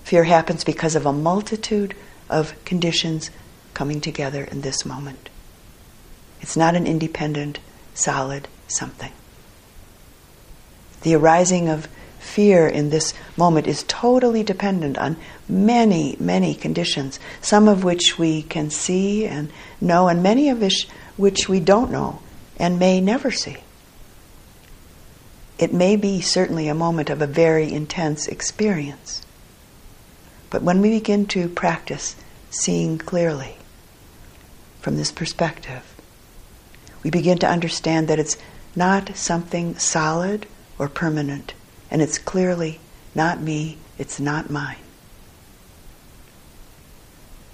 [0.03, 1.94] Fear happens because of a multitude
[2.31, 3.31] of conditions
[3.75, 5.29] coming together in this moment.
[6.40, 7.59] It's not an independent,
[7.92, 9.12] solid something.
[11.03, 11.87] The arising of
[12.18, 18.40] fear in this moment is totally dependent on many, many conditions, some of which we
[18.42, 19.51] can see and
[19.83, 20.62] know, and many of
[21.18, 22.21] which, we don't know
[22.57, 23.59] and may never see.
[25.59, 29.27] It may be certainly a moment of a very intense experience.
[30.51, 32.16] But when we begin to practice
[32.51, 33.57] seeing clearly
[34.81, 35.83] from this perspective,
[37.03, 38.37] we begin to understand that it's
[38.77, 40.46] not something solid
[40.79, 41.54] or permanent,
[41.90, 42.79] and it's clearly
[43.15, 44.77] not me, it's not mine.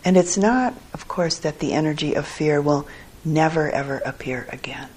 [0.04, 2.86] And it's not, of course, that the energy of fear will
[3.24, 4.88] never ever appear again.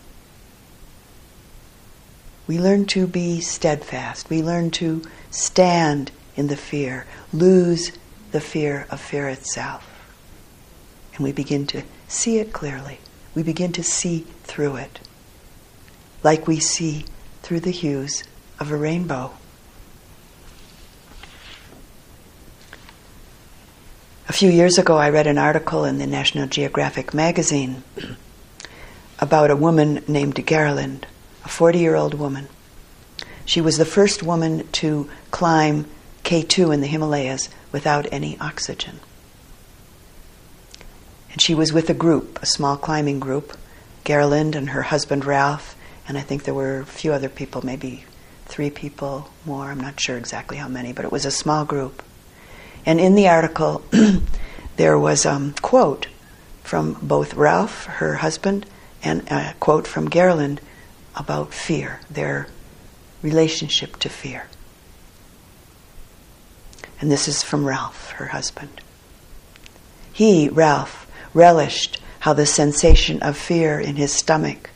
[2.48, 4.30] We learn to be steadfast.
[4.30, 7.92] We learn to stand in the fear, lose
[8.32, 9.86] the fear of fear itself.
[11.16, 13.00] And we begin to see it clearly.
[13.36, 15.00] We begin to see through it,
[16.24, 17.06] like we see
[17.44, 18.24] through the hues
[18.60, 19.34] of a rainbow.
[24.30, 27.84] A few years ago, I read an article in the National Geographic magazine
[29.20, 31.06] about a woman named Gerlinde,
[31.48, 32.50] a 40 year old woman,
[33.46, 35.86] She was the first woman to climb
[36.26, 39.00] K2 in the Himalayas without any oxygen.
[41.32, 43.58] And she was with a group, a small climbing group,
[44.04, 48.04] Gerlinde and her husband Ralph, and I think there were a few other people, maybe
[48.48, 52.04] three people more, I'm not sure exactly how many, but it was a small group.
[52.86, 53.86] And in the article,
[54.76, 56.08] there was a um, quote
[56.66, 58.66] from both Ralph, her husband,
[59.02, 60.60] and a quote from Gerlinde
[61.18, 62.48] about fear, their
[63.22, 64.48] relationship to fear.
[67.02, 68.82] And this is from Ralph, her husband.
[70.14, 74.70] He, Ralph, relished how the sensation of fear in his stomach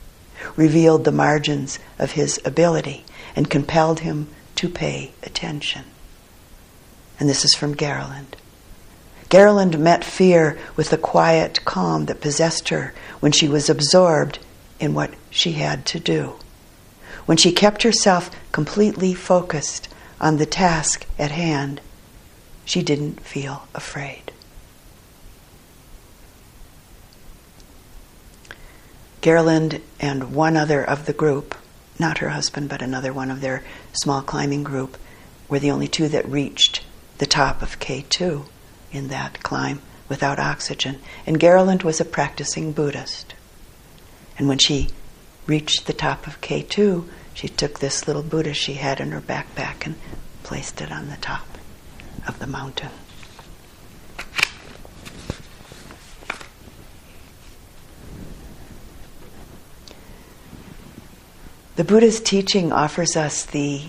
[0.56, 5.86] revealed the margins of his ability and compelled him to pay attention.
[7.20, 8.36] And this is from Gerlinde.
[9.30, 14.40] Gerlinde met fear with the quiet calm that possessed her when she was absorbed
[14.82, 16.34] in what she had to do.
[17.26, 19.88] When she kept herself completely focused
[20.20, 21.80] on the task at hand,
[22.66, 24.32] she didn't feel afraid.
[29.22, 31.54] Gerlinde and one other of the group,
[32.00, 33.64] not her husband, but another one of their
[33.94, 34.98] small climbing group,
[35.48, 36.84] were the only two that reached
[37.20, 38.46] the top of K2
[38.92, 41.00] in that climb without oxygen.
[41.28, 43.36] And Gerlinde was a practicing Buddhist.
[44.42, 44.90] And when she
[45.46, 49.86] reached the top of K2, she took this little Buddha she had in her backpack
[49.86, 49.94] and
[50.42, 51.46] placed it on the top
[52.28, 52.90] of the mountain.
[61.76, 63.84] The Buddha's teaching offers us the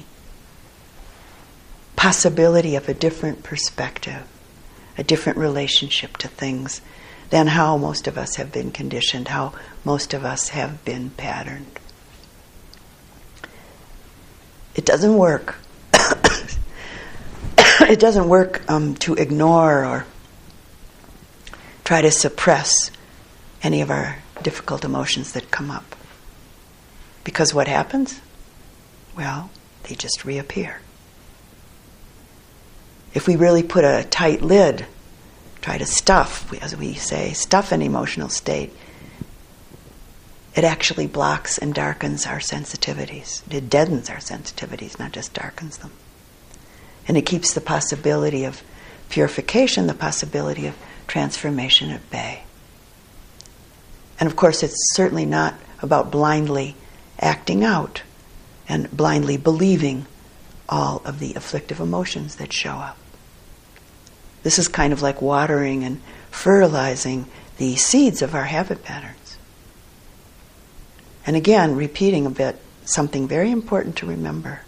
[1.97, 4.25] possibility of a different perspective,
[4.99, 6.83] a different relationship to things
[7.31, 9.55] than how most of us have been conditioned, how
[9.85, 11.79] most of us have been patterned.
[14.75, 15.57] It doesn't work.
[17.59, 20.07] it doesn't work um, to ignore or
[21.85, 22.91] try to suppress
[23.63, 25.97] any of our difficult emotions that come up.
[27.25, 28.21] Because what happens?
[29.17, 29.51] Well,
[29.85, 30.81] they just reappear.
[33.15, 34.87] If we really put a tight lid,
[35.61, 38.73] try to stuff, as we say, stuff an emotional state,
[40.55, 43.43] it actually blocks and darkens our sensitivities.
[43.53, 45.93] It deadens our sensitivities, not just darkens them.
[47.09, 48.63] And it keeps the possibility of
[49.09, 50.77] purification, the possibility of
[51.07, 52.43] transformation at bay.
[54.21, 56.77] And of course, it's certainly not about blindly
[57.19, 58.03] acting out
[58.69, 60.07] and blindly believing
[60.69, 62.97] all of the afflictive emotions that show up.
[64.43, 66.01] This is kind of like watering and
[66.31, 67.27] fertilizing
[67.59, 69.22] the seeds of our habit patterns.
[71.27, 74.63] And again, repeating a bit, something very important to remember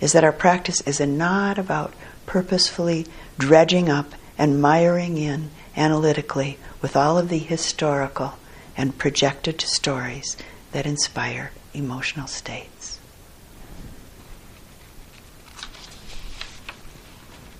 [0.00, 1.94] is that our practice is not about
[2.26, 3.06] purposefully
[3.38, 8.34] dredging up and miring in analytically with all of the historical
[8.76, 10.36] and projected stories
[10.72, 12.98] that inspire emotional states.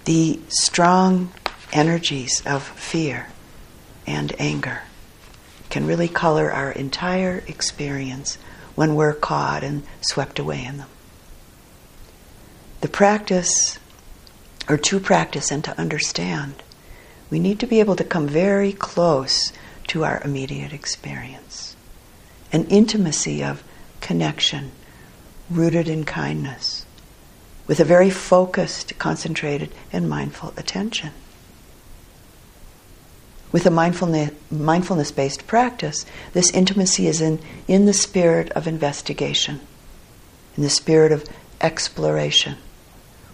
[0.05, 1.33] The strong
[1.73, 3.29] energies of fear
[4.07, 4.83] and anger
[5.71, 8.37] can really color our entire experience
[8.75, 10.89] when we're caught and swept away in them.
[12.81, 13.79] The practice,
[14.69, 16.63] or to practice and to understand,
[17.31, 19.53] we need to be able to come very close
[19.89, 21.77] to our immediate experience.
[22.53, 23.63] An intimacy of
[24.01, 24.73] connection
[25.49, 26.87] rooted in kindness,
[27.67, 31.11] with a very focused, concentrated, and mindful attention.
[33.53, 39.61] With a mindfulness, mindfulness based practice, this intimacy is in, in the spirit of investigation,
[40.57, 41.25] in the spirit of
[41.61, 42.57] exploration,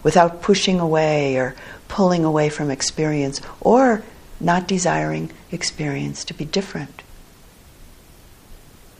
[0.01, 1.55] without pushing away or
[1.87, 4.03] pulling away from experience or
[4.39, 7.03] not desiring experience to be different.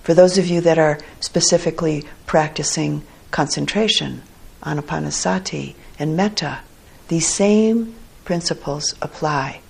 [0.04, 4.22] For those of you that are specifically practicing concentration,
[4.64, 6.60] anapanasati, and metta,
[7.10, 9.62] these same principles apply,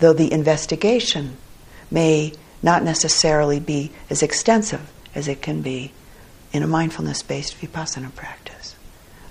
[0.00, 1.36] though the investigation
[1.90, 2.32] may
[2.62, 5.92] not necessarily be as extensive as it can be
[6.52, 8.74] in a mindfulness based vipassana practice.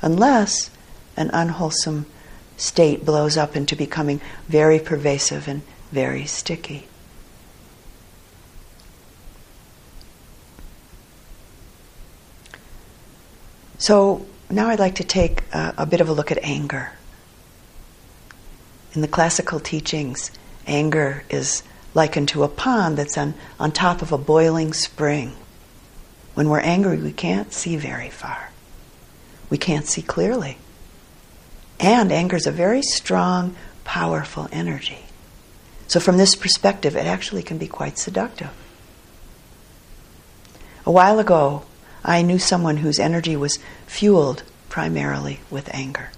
[0.01, 0.71] Unless
[1.17, 2.05] an unwholesome
[2.57, 5.61] state blows up into becoming very pervasive and
[5.91, 6.87] very sticky.
[13.77, 16.91] So now I'd like to take a, a bit of a look at anger.
[18.93, 20.31] In the classical teachings,
[20.69, 21.63] anger is
[21.93, 25.35] likened to a pond that's on, on top of a boiling spring.
[26.35, 28.51] When we're angry, we can't see very far.
[29.49, 30.57] we can't see clearly.
[31.79, 34.99] And anger is a very strong, powerful energy.
[35.87, 38.51] So, from this perspective, it actually can be quite seductive.
[40.85, 41.63] A while ago,
[42.03, 46.11] I knew someone whose energy was fueled primarily with anger.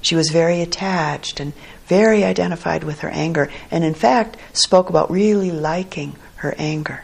[0.00, 1.52] She was very attached and
[1.90, 7.02] very identified with her anger, and in fact, spoke about really liking her anger.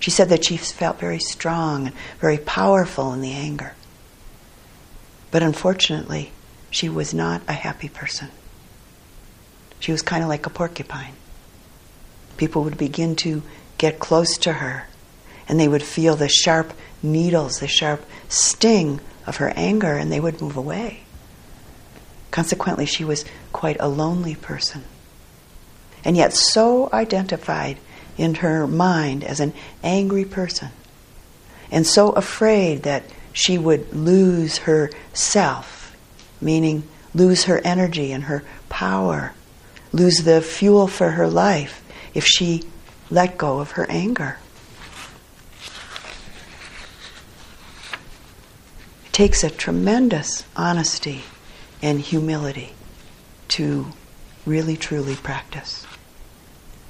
[0.00, 3.74] She said that she felt very strong and very powerful in the anger.
[5.30, 6.32] But unfortunately,
[6.68, 8.28] she was not a happy person.
[9.78, 11.14] She was kind of like a porcupine.
[12.36, 13.40] People would begin to
[13.78, 14.88] get close to her,
[15.48, 16.72] and they would feel the sharp
[17.04, 21.04] needles, the sharp sting of her anger, and they would move away.
[22.32, 23.24] Consequently, she was
[23.54, 24.82] quite a lonely person.
[26.04, 27.78] And yet, so identified
[28.18, 30.68] in her mind as an angry person,
[31.70, 35.96] and so afraid that she would lose her self,
[36.40, 36.82] meaning
[37.14, 39.32] lose her energy and her power,
[39.92, 41.82] lose the fuel for her life
[42.12, 42.64] if she
[43.08, 44.36] let go of her anger.
[49.06, 51.22] It takes a tremendous honesty
[51.80, 52.74] and humility
[53.48, 53.86] to
[54.46, 55.86] really truly practice.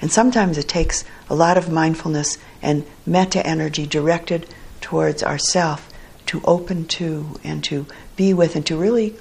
[0.01, 4.47] And sometimes it takes a lot of mindfulness and metta energy directed
[4.81, 5.91] towards ourself
[6.27, 7.87] to open to and to
[8.17, 9.15] be with and to really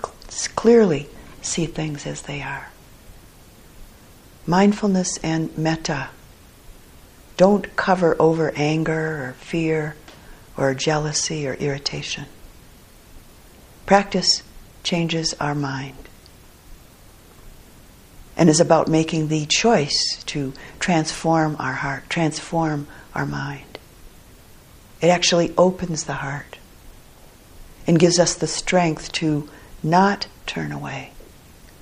[0.55, 1.07] clearly
[1.41, 2.69] see things as they are.
[4.45, 6.09] Mindfulness and metta
[7.37, 9.95] don't cover over anger or fear
[10.57, 12.25] or jealousy or irritation.
[13.85, 14.43] Practice
[14.83, 15.95] changes our mind
[18.35, 23.77] and is about making the choice to transform our heart, transform our mind.
[25.01, 26.57] It actually opens the heart
[27.85, 29.49] and gives us the strength to
[29.83, 31.11] not turn away,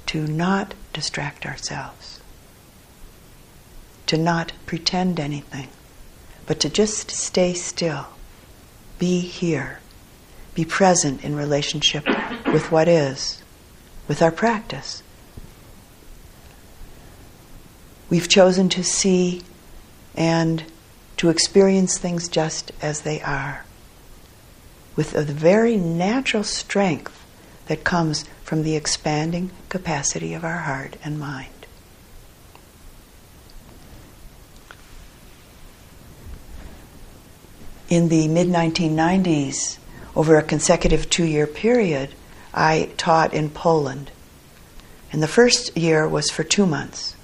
[0.08, 2.20] to not distract ourselves,
[4.08, 5.70] to not pretend anything,
[6.46, 8.08] but to just stay still,
[9.00, 9.80] be here,
[10.54, 12.06] be present in relationship
[12.48, 13.42] with what is,
[14.08, 15.04] with our practice.
[18.12, 19.42] We've chosen to see
[20.16, 20.66] and
[21.16, 23.64] to experience things just as they are,
[24.98, 27.26] with a very natural strength
[27.68, 31.48] that comes from the expanding capacity of our heart and mind.
[37.88, 39.78] In the mid 1990s,
[40.18, 42.10] over a consecutive two year period,
[42.54, 44.12] I taught in Poland.
[45.14, 47.16] And the first year was for two months,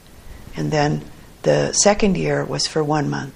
[0.57, 1.03] and then
[1.43, 3.33] the second year was for one month.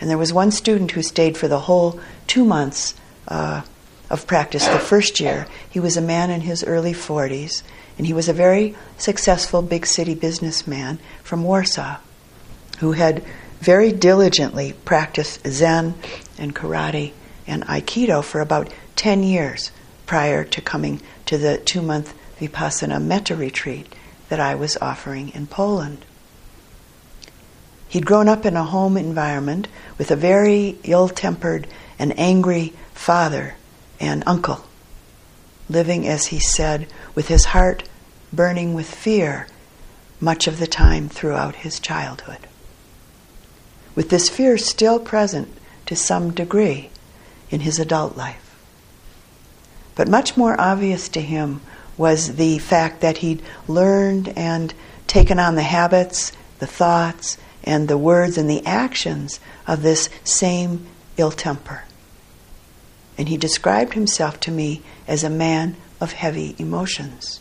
[0.00, 2.94] And there was one student who stayed for the whole two months
[3.28, 3.62] uh,
[4.10, 5.46] of practice the first year.
[5.68, 7.62] He was a man in his early 40s,
[7.96, 11.98] and he was a very successful big city businessman from Warsaw
[12.78, 13.24] who had
[13.60, 15.94] very diligently practiced Zen
[16.38, 17.12] and karate
[17.46, 19.72] and Aikido for about 10 years
[20.06, 23.92] prior to coming to the two month Vipassana Metta retreat
[24.28, 26.04] that I was offering in Poland.
[27.88, 31.66] He'd grown up in a home environment with a very ill tempered
[31.98, 33.56] and angry father
[33.98, 34.64] and uncle,
[35.68, 37.88] living, as he said, with his heart
[38.32, 39.46] burning with fear
[40.20, 42.46] much of the time throughout his childhood.
[43.94, 45.48] With this fear still present
[45.86, 46.90] to some degree,
[47.50, 48.56] in his adult life.
[49.94, 51.60] But much more obvious to him
[51.98, 54.72] was the fact that he'd learned and
[55.06, 60.86] taken on the habits, the thoughts, and the words and the actions of this same
[61.18, 61.82] ill temper.
[63.18, 67.40] And he described himself to me as a man of heavy emotions,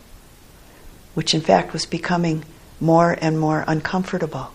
[1.14, 2.44] which in fact was becoming
[2.80, 4.52] more and more uncomfortable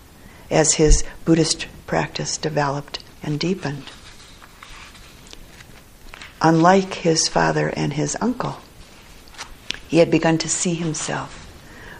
[0.50, 3.84] as his Buddhist practice developed and deepened
[6.42, 8.56] unlike his father and his uncle.
[9.92, 11.46] He had begun to see himself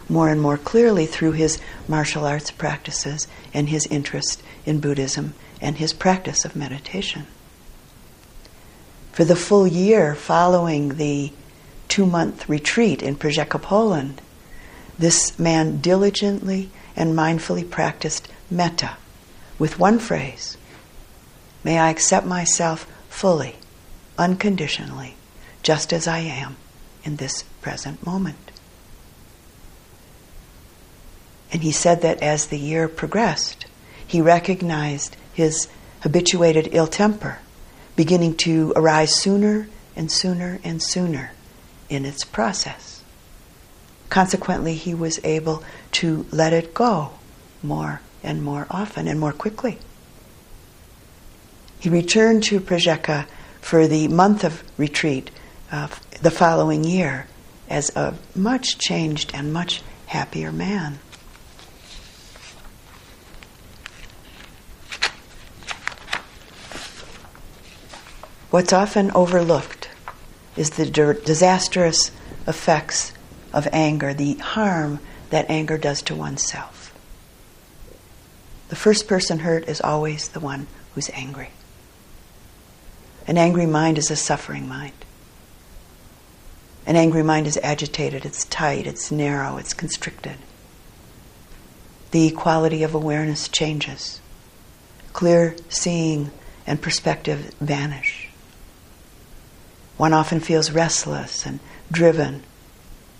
[0.09, 5.77] more and more clearly through his martial arts practices and his interest in Buddhism and
[5.77, 7.27] his practice of meditation.
[9.11, 11.33] For the full year following the
[11.87, 14.23] two month retreat in Przyjęcie, Poland,
[14.97, 18.97] this man diligently and mindfully practiced metta
[19.59, 20.57] with one phrase
[21.63, 23.57] May I accept myself fully
[24.17, 25.13] unconditionally,
[25.61, 26.55] just as I am
[27.03, 28.51] in this present moment.
[31.51, 33.65] And he said that as the year progressed,
[34.05, 35.67] he recognized his
[36.01, 37.39] habituated ill temper
[37.95, 41.31] beginning to arise sooner and sooner and sooner
[41.89, 43.03] in its process.
[44.09, 47.11] Consequently, he was able to let it go
[47.61, 49.77] more and more often and more quickly.
[51.79, 53.27] He returned to Prajakka
[53.61, 55.29] for the month of retreat
[55.71, 55.87] uh,
[56.21, 57.27] the following year
[57.73, 60.99] as a much changed and much happier man.
[68.51, 69.89] What's often overlooked
[70.55, 72.11] is the disastrous
[72.47, 73.11] effects
[73.51, 74.99] of anger, the harm
[75.31, 76.93] that anger does to oneself.
[78.69, 81.49] The first person hurt is always the one who's angry.
[83.25, 85.02] An angry mind is a suffering mind.
[86.85, 90.37] An angry mind is agitated, it's tight, it's narrow, it's constricted.
[92.11, 94.19] The quality of awareness changes.
[95.13, 96.31] Clear seeing
[96.67, 98.29] and perspective vanish.
[99.97, 101.59] One often feels restless and
[101.91, 102.43] driven.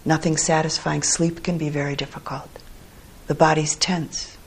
[0.06, 1.04] Nothing satisfying.
[1.04, 2.50] Sleep can be very difficult.
[3.28, 4.38] The body's tense.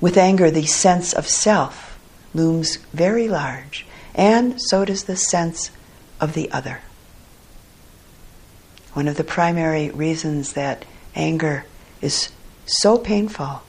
[0.00, 1.98] With anger, the sense of self
[2.34, 5.70] looms very large, and so does the sense
[6.24, 6.80] of the other.
[8.94, 11.66] One of the primary reasons that anger
[12.00, 12.30] is
[12.64, 13.62] so painful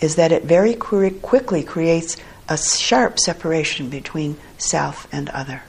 [0.00, 2.16] is that it very quickly creates
[2.48, 5.62] a sharp separation between self and other.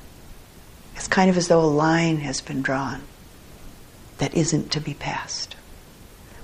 [0.95, 3.01] It's kind of as though a line has been drawn
[4.19, 5.55] that isn't to be passed.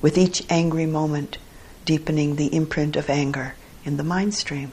[0.01, 1.37] With each angry moment,
[1.85, 4.71] deepening the imprint of anger in the mind stream.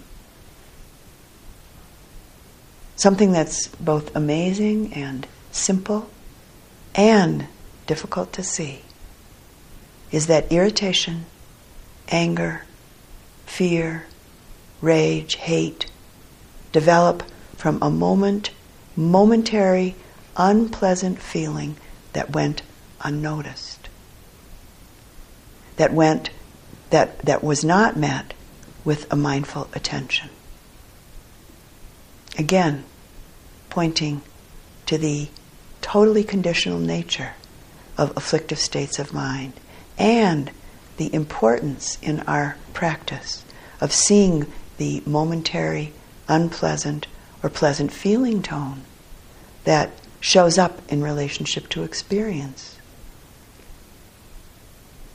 [3.03, 6.09] Something that's both amazing and simple
[6.94, 7.48] and
[7.88, 8.82] difficult to see
[10.12, 11.26] is that irritation,
[12.11, 12.62] anger,
[13.44, 14.07] fear,
[14.80, 15.90] rage, hate
[16.70, 17.24] develop
[17.57, 18.50] from a moment,
[18.94, 19.96] momentary,
[20.36, 21.74] unpleasant feeling
[22.12, 22.62] that went
[23.00, 23.88] unnoticed.
[25.74, 26.30] That went,
[26.90, 28.32] that, that was not met
[28.84, 30.30] with a mindful attention.
[32.38, 32.84] Again,
[33.72, 34.20] pointing
[34.84, 35.26] to the
[35.80, 37.32] totally conditional nature
[37.96, 39.54] of afflictive states of mind
[39.96, 40.50] and
[40.98, 43.42] the importance in our practice
[43.80, 44.44] of seeing
[44.76, 45.90] the momentary,
[46.28, 47.06] unpleasant,
[47.42, 48.82] or pleasant feeling tone
[49.64, 52.76] that shows up in relationship to experience.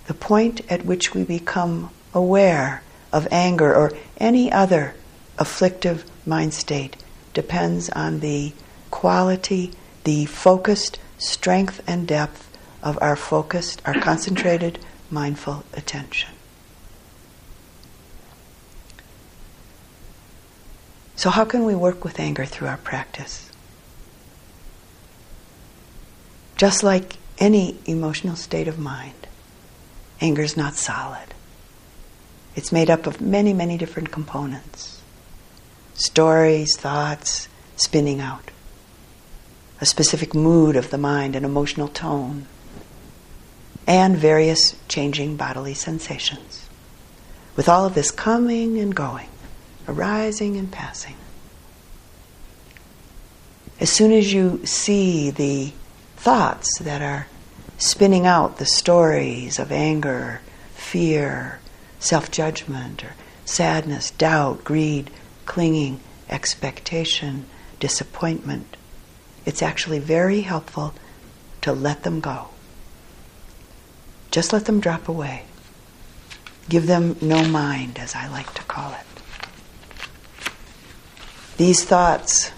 [0.07, 2.81] The point at which we become aware
[3.13, 4.95] of anger or any other
[5.37, 6.97] afflictive mind state
[7.38, 8.51] depends on the
[8.89, 9.71] quality,
[10.05, 14.79] the focused strength and depth of our focused, our concentrated,
[15.11, 16.31] mindful attention.
[21.15, 23.51] So, how can we work with anger through our practice?
[26.55, 29.27] Just like any emotional state of mind,
[30.19, 31.35] anger is not solid.
[32.55, 34.96] It's made up of many, many different components
[35.97, 38.51] stories, thoughts spinning out,
[39.81, 42.45] a specific mood of the mind, an emotional tone,
[43.85, 46.69] and various changing bodily sensations.
[47.55, 49.29] With all of this coming and going,
[49.87, 51.15] arising and passing.
[53.79, 55.73] As soon as you see the
[56.15, 57.27] thoughts that are
[57.77, 60.41] spinning out the stories of anger,
[60.75, 61.59] fear,
[61.99, 63.13] self judgment, or
[63.45, 65.09] sadness, doubt, greed,
[65.47, 67.45] clinging, expectation,
[67.79, 68.77] disappointment,
[69.45, 70.93] it's actually very helpful
[71.61, 72.49] to let them go.
[74.29, 75.45] Just let them drop away.
[76.69, 78.99] Give them no mind, as I like to call it.
[81.57, 82.51] These thoughts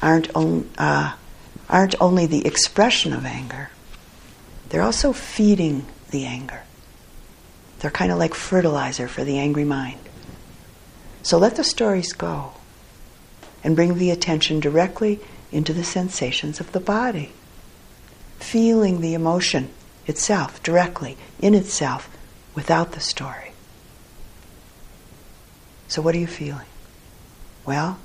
[0.00, 1.16] aren't, on, uh,
[1.68, 3.70] aren't only the expression of anger,
[4.68, 6.62] they're also feeding the anger.
[7.80, 9.98] They're kind of like fertilizer for the angry mind.
[11.22, 12.52] So let the stories go
[13.62, 15.20] and bring the attention directly
[15.52, 17.32] into the sensations of the body,
[18.38, 19.70] feeling the emotion
[20.06, 22.08] itself directly in itself
[22.54, 23.52] without the story.
[25.88, 26.66] So, what are you feeling?
[27.64, 27.98] Well,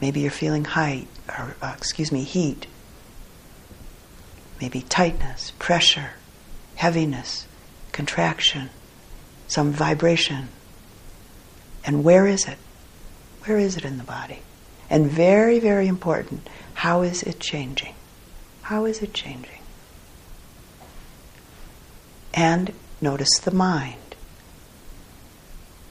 [0.00, 2.66] maybe you're feeling height, or uh, excuse me, heat.
[4.60, 6.10] Maybe tightness, pressure,
[6.76, 7.46] heaviness,
[7.92, 8.70] contraction,
[9.46, 10.48] some vibration,
[11.88, 12.58] and where is it?
[13.44, 14.40] Where is it in the body?
[14.90, 17.94] And very, very important, how is it changing?
[18.60, 19.62] How is it changing?
[22.34, 24.16] And notice the mind.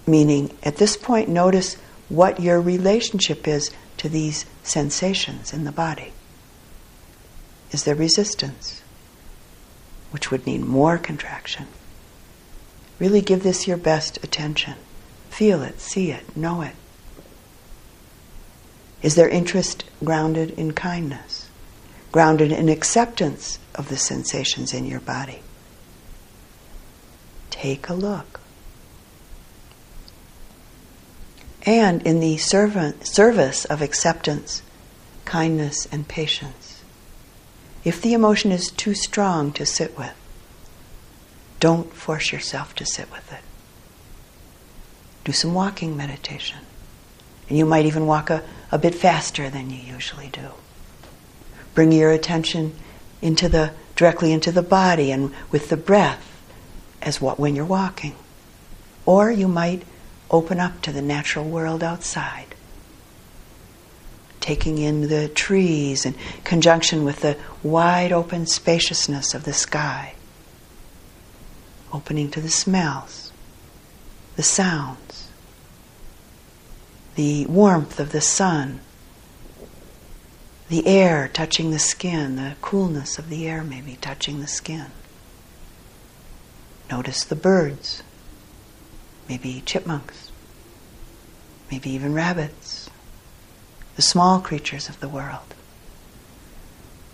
[0.06, 1.78] Meaning, at this point, notice
[2.10, 6.14] what your relationship is to these sensations in the body?
[7.72, 8.84] Is there resistance?
[10.12, 11.66] Which would need more contraction.
[13.00, 14.76] Really give this your best attention.
[15.38, 16.74] Feel it, see it, know it.
[19.04, 21.48] Is there interest grounded in kindness?
[22.12, 25.44] Grounded in acceptance of the sensations in your body?
[27.52, 28.40] Take a look.
[31.68, 34.64] And in the servant, service of acceptance,
[35.26, 36.82] kindness, and patience,
[37.84, 40.16] if the emotion is too strong to sit with,
[41.60, 43.42] don't force yourself to sit with it.
[45.28, 46.60] Do some walking meditation.
[47.50, 50.52] And you might even walk a, a bit faster than you usually do.
[51.76, 52.74] Bring your attention
[53.22, 56.42] into the directly into the body and with the breath
[57.02, 58.16] as what when you're walking.
[59.06, 59.84] Or you might
[60.32, 62.56] open up to the natural world outside.
[64.40, 66.16] Taking in the trees in
[66.46, 70.14] conjunction with the wide open spaciousness of the sky
[71.92, 73.34] opening to the smells,
[74.38, 75.07] the sounds,
[77.18, 78.80] the warmth of the sun,
[80.70, 84.86] the air touching the skin, the coolness of the air maybe touching the skin.
[86.92, 88.04] Notice the birds,
[89.28, 90.32] maybe chipmunks,
[91.72, 92.88] maybe even rabbits,
[93.96, 95.56] the small creatures of the world.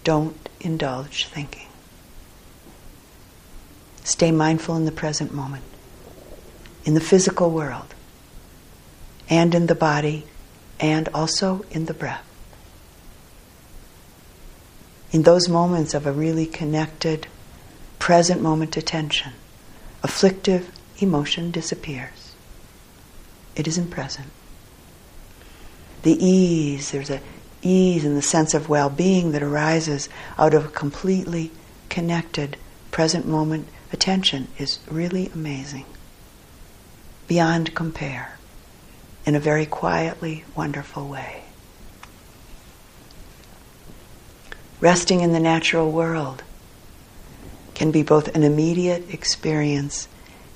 [0.03, 1.69] Don't indulge thinking.
[4.03, 5.63] Stay mindful in the present moment,
[6.83, 7.95] in the physical world,
[9.29, 10.25] and in the body,
[10.79, 12.25] and also in the breath.
[15.11, 17.27] In those moments of a really connected,
[17.99, 19.31] present moment attention,
[20.01, 22.33] afflictive emotion disappears.
[23.55, 24.27] It isn't present.
[26.01, 27.21] The ease, there's an
[27.61, 31.51] ease in the sense of well being that arises out of a completely
[31.89, 32.57] connected
[32.91, 35.85] present moment attention is really amazing,
[37.27, 38.37] beyond compare,
[39.25, 41.43] in a very quietly wonderful way.
[44.81, 46.43] Resting in the natural world
[47.73, 50.07] can be both an immediate experience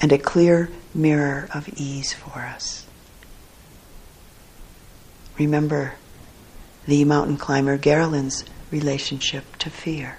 [0.01, 2.85] and a clear mirror of ease for us.
[5.39, 5.93] Remember
[6.85, 10.17] the mountain climber Gerald's relationship to fear.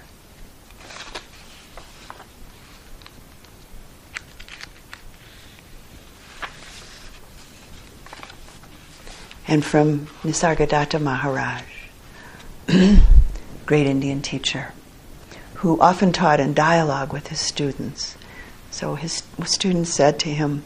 [9.49, 11.63] And from Nisargadatta Maharaj,
[13.65, 14.73] great Indian teacher,
[15.55, 18.15] who often taught in dialogue with his students.
[18.69, 20.61] So his students said to him,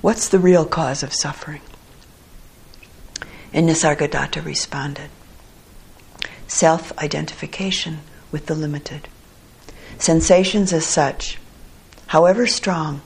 [0.00, 1.60] What's the real cause of suffering?
[3.52, 5.10] And Nisargadatta responded,
[6.48, 7.98] Self identification
[8.32, 9.08] with the limited.
[9.98, 11.36] Sensations as such,
[12.06, 13.02] however strong,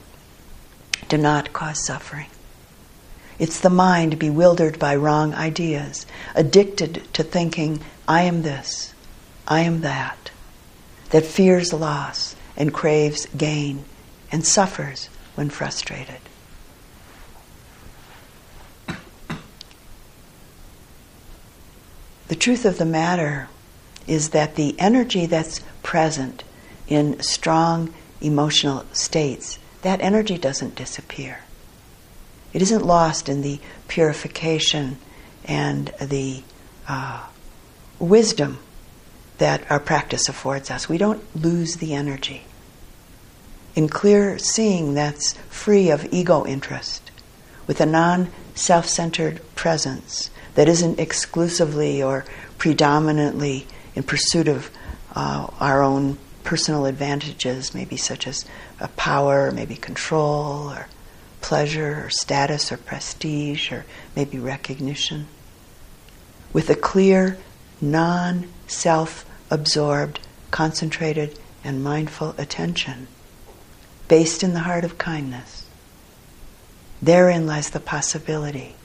[1.09, 2.27] do not cause suffering.
[3.41, 8.93] It's the mind bewildered by wrong ideas, addicted to thinking, I am this,
[9.47, 10.29] I am that,
[11.09, 13.83] that fears loss and craves gain
[14.31, 16.19] and suffers when frustrated.
[22.27, 23.49] The truth of the matter
[24.05, 26.43] is that the energy that's present
[26.87, 31.39] in strong emotional states, that energy doesn't disappear.
[32.53, 34.97] It isn't lost in the purification
[35.45, 36.43] and the
[36.87, 37.25] uh,
[37.99, 38.59] wisdom
[39.37, 40.87] that our practice affords us.
[40.87, 42.43] We don't lose the energy.
[43.73, 47.09] In clear seeing that's free of ego interest,
[47.67, 52.25] with a non self centered presence that isn't exclusively or
[52.57, 54.69] predominantly in pursuit of
[55.15, 58.45] uh, our own personal advantages, maybe such as
[58.97, 60.87] power, maybe control, or
[61.41, 63.85] pleasure or status or prestige or
[64.15, 65.27] maybe recognition.
[66.53, 67.37] With a clear,
[67.81, 70.19] non self absorbed,
[70.51, 73.07] concentrated, and mindful attention
[74.07, 75.65] based in the heart of kindness.
[77.01, 78.75] Therein lies the possibility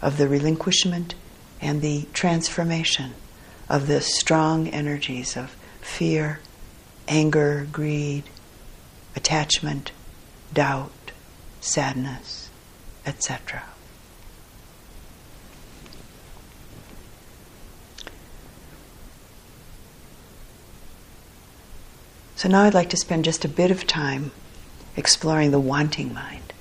[0.00, 1.14] of the relinquishment
[1.60, 3.14] and the transformation
[3.68, 6.40] of the strong energies of fear,
[7.08, 8.24] anger, greed,
[9.16, 9.92] attachment,
[10.52, 10.90] doubt,
[11.60, 12.50] sadness,
[13.06, 13.62] etc.
[22.38, 24.30] So now I'd like to spend just a bit of time
[24.96, 26.52] exploring the wanting mind.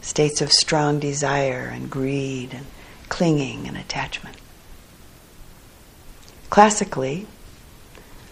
[0.00, 2.66] States of strong desire and greed and
[3.08, 4.36] clinging and attachment.
[6.48, 7.28] Classically,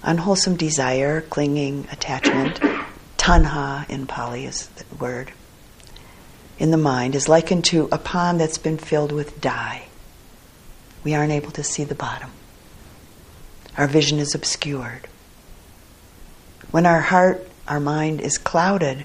[0.02, 2.58] unwholesome desire, clinging, attachment,
[3.28, 5.30] tanha in Pali is the word,
[6.58, 9.84] in the mind is likened to a pond that's been filled with dye.
[11.04, 12.30] We aren't able to see the bottom.
[13.76, 15.08] Our vision is obscured.
[16.70, 19.04] When our heart, our mind is clouded,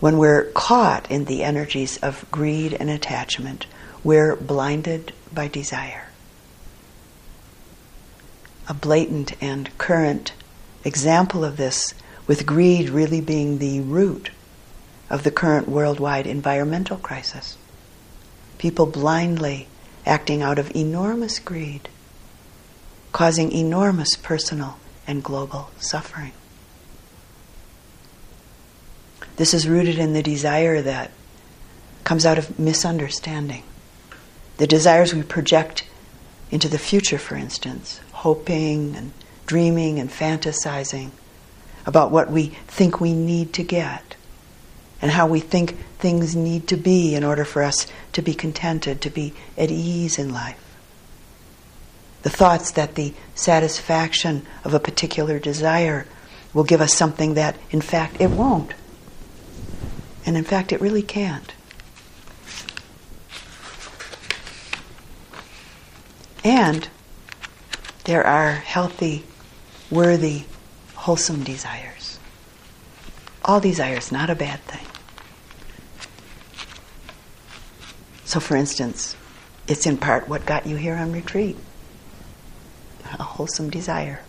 [0.00, 3.66] when we're caught in the energies of greed and attachment,
[4.02, 6.08] we're blinded by desire.
[8.66, 10.32] A blatant and current
[10.84, 11.92] example of this,
[12.26, 14.30] with greed really being the root
[15.10, 17.56] of the current worldwide environmental crisis.
[18.58, 19.66] People blindly
[20.06, 21.88] acting out of enormous greed,
[23.12, 26.32] causing enormous personal and global suffering.
[29.36, 31.10] This is rooted in the desire that
[32.04, 33.64] comes out of misunderstanding.
[34.58, 35.88] The desires we project
[36.50, 39.12] into the future, for instance, hoping and
[39.46, 41.10] dreaming and fantasizing
[41.86, 44.16] about what we think we need to get
[45.00, 49.00] and how we think things need to be in order for us to be contented,
[49.00, 50.58] to be at ease in life.
[52.22, 56.06] The thoughts that the satisfaction of a particular desire
[56.54, 58.74] will give us something that, in fact, it won't.
[60.24, 61.52] And in fact, it really can't.
[66.44, 66.88] And
[68.04, 69.24] there are healthy,
[69.90, 70.44] worthy,
[71.02, 72.18] wholesome desires.
[73.44, 74.86] All desires, not a bad thing.
[78.24, 79.16] So, for instance,
[79.66, 81.56] it's in part what got you here on retreat
[83.18, 84.20] a wholesome desire.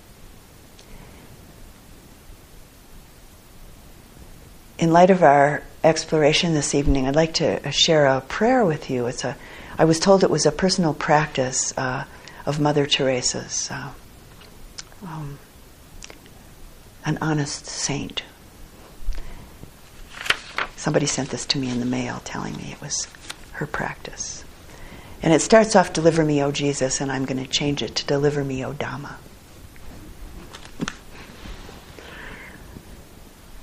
[4.78, 9.06] In light of our exploration this evening, I'd like to share a prayer with you.
[9.06, 9.38] It's a,
[9.78, 12.06] I was told it was a personal practice uh,
[12.46, 13.92] of Mother Teresa's, uh,
[15.06, 15.40] um,
[17.06, 18.24] an honest saint.
[20.76, 23.08] Somebody sent this to me in the mail telling me it was
[23.54, 24.44] her practice.
[25.22, 28.06] And it starts off, Deliver me, O Jesus, and I'm going to change it to
[28.06, 29.16] Deliver me, O Dhamma.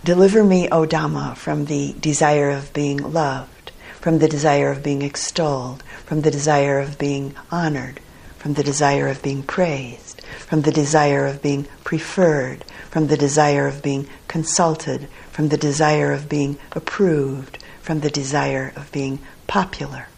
[0.02, 3.70] Deliver me, O Dhamma, from the desire of being loved,
[4.00, 8.00] from the desire of being extolled, from the desire of being honored,
[8.38, 13.66] from the desire of being praised, from the desire of being preferred, from the desire
[13.66, 20.08] of being consulted, from the desire of being approved, from the desire of being popular,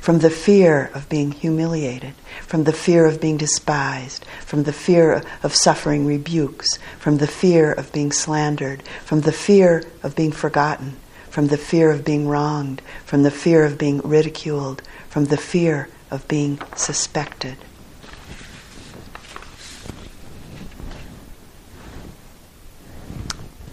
[0.00, 5.22] from the fear of being humiliated, from the fear of being despised, from the fear
[5.42, 10.96] of suffering rebukes, from the fear of being slandered, from the fear of being forgotten,
[11.30, 15.88] from the fear of being wronged, from the fear of being ridiculed, from the fear
[16.10, 17.56] of being suspected.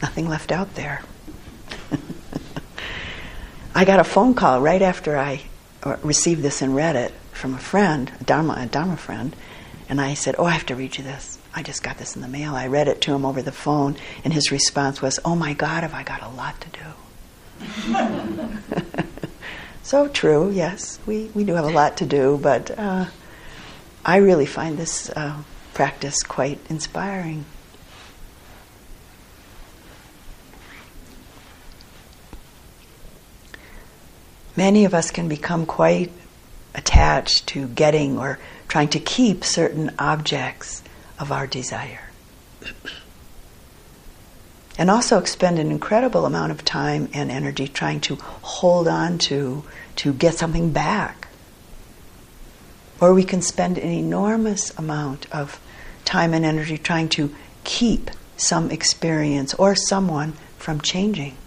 [0.03, 1.01] Nothing left out there.
[3.73, 5.43] I got a phone call right after I
[5.81, 9.33] uh, received this and read it from a friend, a Dharma, a Dharma friend,
[9.87, 11.37] and I said, "Oh, I have to read you this.
[11.55, 13.95] I just got this in the mail." I read it to him over the phone,
[14.25, 16.83] and his response was, "Oh my God, have I got a lot to do?"
[19.83, 20.51] so true.
[20.51, 23.05] Yes, we we do have a lot to do, but uh,
[24.03, 25.43] I really find this uh,
[25.73, 27.45] practice quite inspiring.
[34.55, 36.11] Many of us can become quite
[36.75, 40.83] attached to getting or trying to keep certain objects
[41.19, 42.09] of our desire.
[44.77, 49.63] And also expend an incredible amount of time and energy trying to hold on to,
[49.97, 51.27] to get something back.
[52.99, 55.59] Or we can spend an enormous amount of
[56.05, 57.33] time and energy trying to
[57.63, 61.37] keep some experience or someone from changing.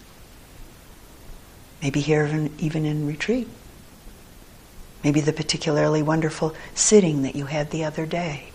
[1.87, 3.47] Maybe here, even, even in retreat.
[5.05, 8.49] Maybe the particularly wonderful sitting that you had the other day.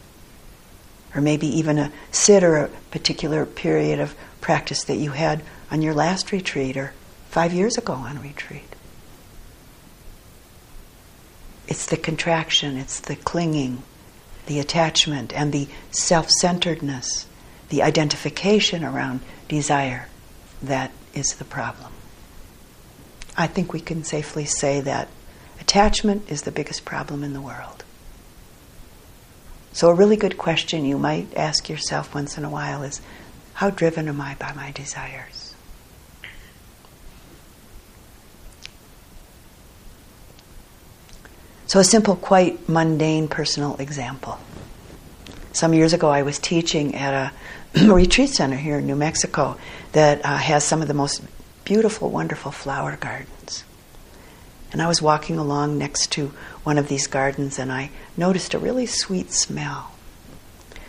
[1.15, 5.82] Or maybe even a sit or a particular period of practice that you had on
[5.82, 6.91] your last retreat or
[7.29, 8.75] five years ago on retreat.
[11.69, 13.82] It's the contraction, it's the clinging,
[14.47, 17.27] the attachment, and the self centeredness,
[17.69, 20.09] the identification around desire
[20.61, 21.93] that is the problem.
[23.38, 25.07] I think we can safely say that
[25.59, 27.84] attachment is the biggest problem in the world.
[29.73, 33.01] So, a really good question you might ask yourself once in a while is
[33.53, 35.55] how driven am I by my desires?
[41.67, 44.38] So, a simple, quite mundane personal example.
[45.53, 47.32] some years ago, I was teaching at
[47.75, 49.57] a retreat center here in New Mexico
[49.93, 51.21] that uh, has some of the most
[51.72, 53.63] beautiful, wonderful flower gardens.
[54.74, 56.34] And I was walking along next to
[56.65, 59.93] one of these gardens and I noticed a really sweet smell.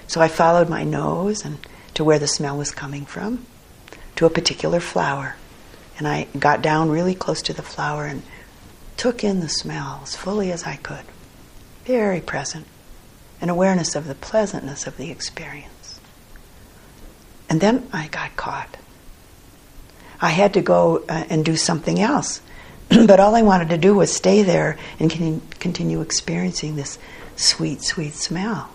[0.08, 1.64] So I followed my nose and
[1.94, 3.46] to where the smell was coming from,
[4.16, 5.36] to a particular flower.
[5.98, 8.24] And I got down really close to the flower and
[8.96, 11.04] took in the smell as fully as I could.
[11.84, 12.66] Very present.
[13.40, 16.00] An awareness of the pleasantness of the experience.
[17.48, 18.78] And then I got caught.
[20.22, 22.40] I had to go uh, and do something else.
[22.88, 26.98] but all I wanted to do was stay there and con- continue experiencing this
[27.34, 28.70] sweet, sweet smell.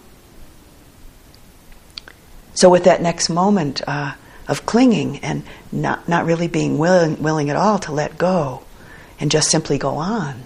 [2.54, 4.16] So, with that next moment uh,
[4.48, 8.64] of clinging and not, not really being willing, willing at all to let go
[9.20, 10.43] and just simply go on,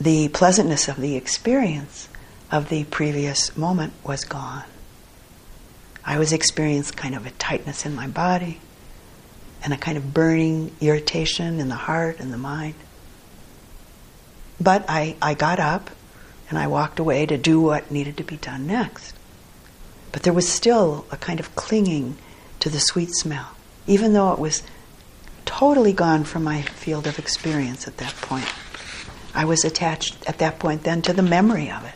[0.00, 2.08] the pleasantness of the experience
[2.50, 4.64] of the previous moment was gone.
[6.04, 8.60] I was experiencing kind of a tightness in my body
[9.62, 12.74] and a kind of burning irritation in the heart and the mind.
[14.60, 15.90] But I, I got up
[16.48, 19.14] and I walked away to do what needed to be done next.
[20.12, 22.16] But there was still a kind of clinging
[22.60, 23.48] to the sweet smell,
[23.86, 24.62] even though it was
[25.44, 28.48] totally gone from my field of experience at that point.
[29.34, 31.94] I was attached at that point then to the memory of it,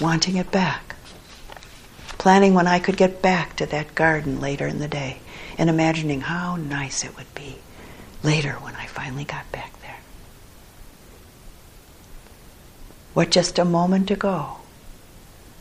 [0.00, 0.94] wanting it back,
[2.18, 5.21] planning when I could get back to that garden later in the day
[5.58, 7.56] and imagining how nice it would be
[8.22, 9.98] later when I finally got back there.
[13.14, 14.56] What just a moment ago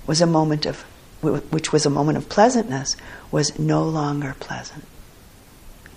[0.08, 0.82] was a moment of,
[1.22, 2.96] which was a moment of pleasantness,
[3.30, 4.86] was no longer pleasant,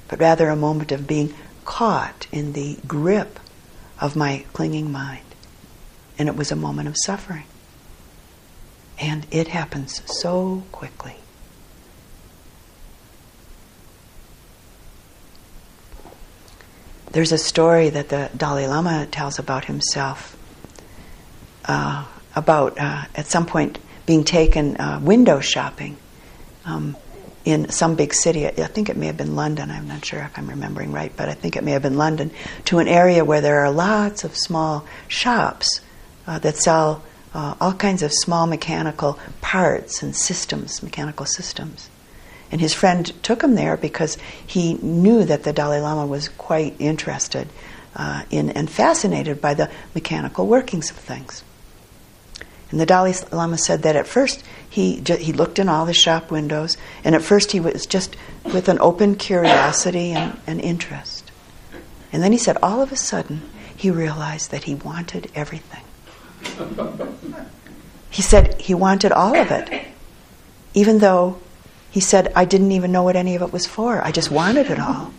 [0.08, 1.32] but rather a moment of being
[1.64, 3.38] caught in the grip
[4.00, 5.22] of my clinging mind.
[6.18, 7.44] And it was a moment of suffering.
[9.00, 11.16] And it happens so quickly.
[17.14, 20.36] There's a story that the Dalai Lama tells about himself,
[21.64, 22.04] uh,
[22.34, 25.96] about uh, at some point being taken uh, window shopping
[26.64, 26.96] um,
[27.44, 28.48] in some big city.
[28.48, 29.70] I think it may have been London.
[29.70, 32.32] I'm not sure if I'm remembering right, but I think it may have been London,
[32.64, 35.82] to an area where there are lots of small shops
[36.26, 41.90] uh, that sell uh, all kinds of small mechanical parts and systems, mechanical systems.
[42.54, 46.76] And his friend took him there because he knew that the Dalai Lama was quite
[46.78, 47.48] interested
[47.96, 51.42] uh, in and fascinated by the mechanical workings of things.
[52.70, 55.92] And the Dalai Lama said that at first he, ju- he looked in all the
[55.92, 61.32] shop windows, and at first he was just with an open curiosity and, and interest.
[62.12, 63.42] And then he said, all of a sudden,
[63.76, 65.82] he realized that he wanted everything.
[68.10, 69.88] he said he wanted all of it,
[70.72, 71.40] even though
[71.94, 74.02] he said, I didn't even know what any of it was for.
[74.02, 75.12] I just wanted it all.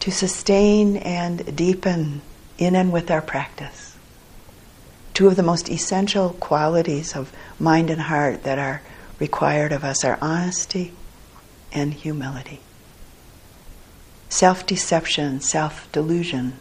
[0.00, 2.20] to sustain and deepen
[2.58, 3.96] in and with our practice.
[5.14, 8.82] Two of the most essential qualities of mind and heart that are
[9.18, 10.92] required of us are honesty
[11.72, 12.60] and humility.
[14.28, 16.58] Self deception, self delusion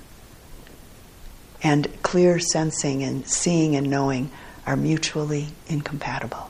[1.61, 4.31] and clear sensing and seeing and knowing
[4.65, 6.49] are mutually incompatible.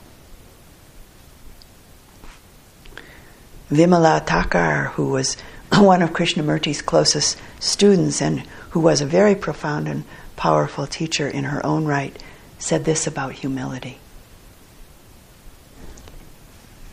[3.72, 5.38] Vimala Thakar, who was
[5.74, 8.42] one of Krishnamurti's closest students and
[8.72, 10.04] who was a very profound and
[10.36, 12.16] powerful teacher in her own right,
[12.58, 14.00] said this about humility.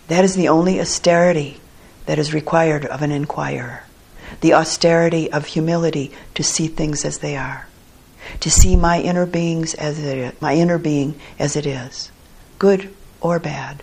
[0.09, 1.59] That is the only austerity
[2.07, 3.83] that is required of an inquirer
[4.41, 7.67] the austerity of humility to see things as they are
[8.41, 12.11] to see my inner beings as my inner being as it is,
[12.59, 13.83] good or bad,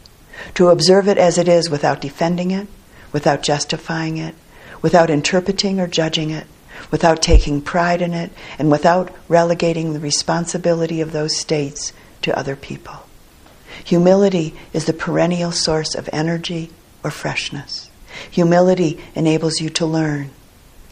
[0.55, 2.67] to observe it as it is without defending it,
[3.11, 4.35] without justifying it,
[4.81, 6.47] without interpreting or judging it,
[6.91, 12.55] without taking pride in it, and without relegating the responsibility of those states to other
[12.55, 13.07] people.
[13.85, 16.69] Humility is the perennial source of energy
[17.03, 17.89] or freshness.
[18.31, 20.29] Humility enables you to learn,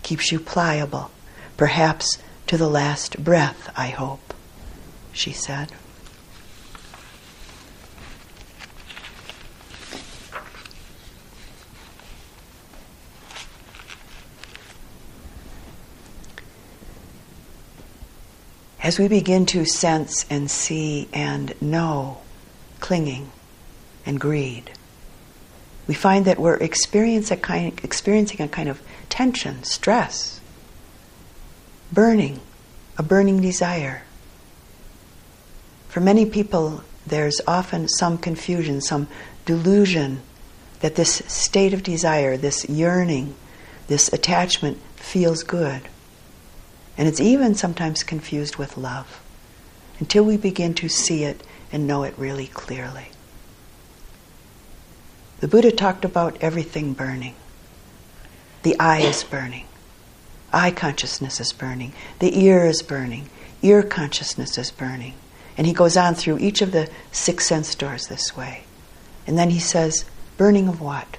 [0.03, 1.11] keeps you pliable,
[1.57, 2.17] perhaps
[2.51, 4.33] to the last breath, I hope,
[5.13, 5.71] she said.
[18.83, 22.19] As we begin to sense and see and know
[22.81, 23.31] clinging
[24.05, 24.71] and greed,
[25.87, 30.40] we find that we're experiencing a kind, experiencing a kind of tension, stress,
[31.91, 32.39] burning
[32.97, 34.03] a burning desire.
[35.89, 39.07] For many people, there's often some confusion, some
[39.45, 40.21] delusion
[40.81, 43.35] that this state of desire, this yearning,
[43.87, 45.81] this attachment feels good.
[46.97, 49.19] And it's even sometimes confused with love
[49.99, 53.07] until we begin to see it and know it really clearly.
[55.39, 57.33] The Buddha talked about everything burning.
[58.61, 59.65] The eye is burning.
[60.53, 61.93] Eye consciousness is burning.
[62.19, 63.29] The ear is burning.
[63.61, 65.13] Ear consciousness is burning.
[65.57, 68.63] And he goes on through each of the six sense doors this way.
[69.27, 70.05] And then he says,
[70.37, 71.17] burning of what?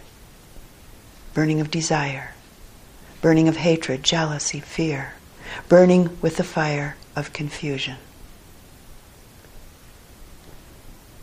[1.35, 2.35] Burning of desire.
[3.21, 5.15] Burning of hatred, jealousy, fear.
[5.69, 7.97] Burning with the fire of confusion.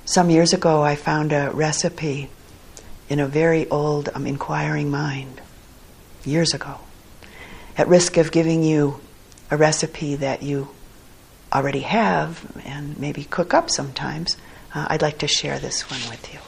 [0.06, 2.30] Some years ago, I found a recipe
[3.10, 5.42] in a very old um, inquiring mind,
[6.24, 6.80] years ago.
[7.80, 9.00] At risk of giving you
[9.50, 10.68] a recipe that you
[11.54, 14.36] already have and maybe cook up sometimes,
[14.76, 16.40] uh, I'd like to share this one with you.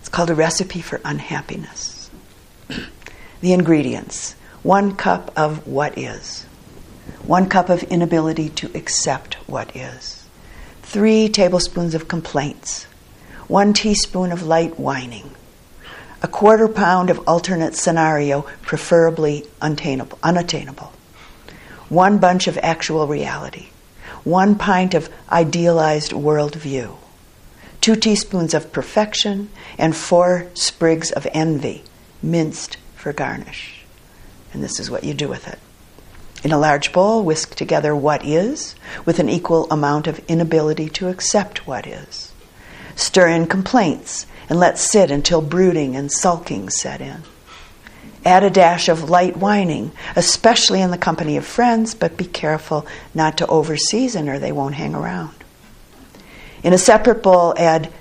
[0.00, 2.10] It's called a recipe for unhappiness.
[3.40, 4.34] the ingredients.
[4.64, 6.42] One cup of what is,
[7.22, 10.26] one cup of inability to accept what is.
[10.82, 12.88] Three tablespoons of complaints,
[13.46, 15.30] one teaspoon of light whining,
[16.22, 20.92] a quarter pound of alternate scenario, preferably unattainable, unattainable,
[21.88, 23.68] one bunch of actual reality,
[24.24, 26.96] one pint of idealized worldview,
[27.80, 29.48] two teaspoons of perfection,
[29.78, 31.84] and four sprigs of envy,
[32.22, 33.84] minced for garnish.
[34.52, 35.58] And this is what you do with it.
[36.42, 41.08] In a large bowl, whisk together what is with an equal amount of inability to
[41.08, 42.32] accept what is.
[42.94, 47.22] Stir in complaints and let sit until brooding and sulking set in.
[48.24, 52.86] Add a dash of light whining, especially in the company of friends, but be careful
[53.14, 55.34] not to overseason or they won't hang around.
[56.62, 57.92] In a separate bowl, add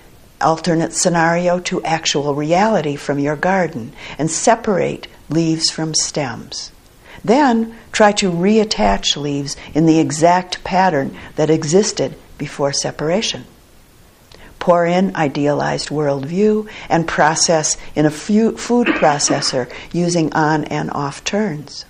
[0.42, 6.72] alternate scenario to actual reality from your garden and separate leaves from stems.
[7.24, 13.46] Then try to reattach leaves in the exact pattern that existed before separation.
[14.60, 21.86] Pour in idealized worldview and process in a food processor using on and off turns.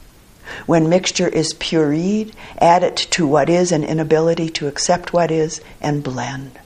[0.65, 5.61] When mixture is pureed, add it to what is an inability to accept what is
[5.81, 6.57] and blend.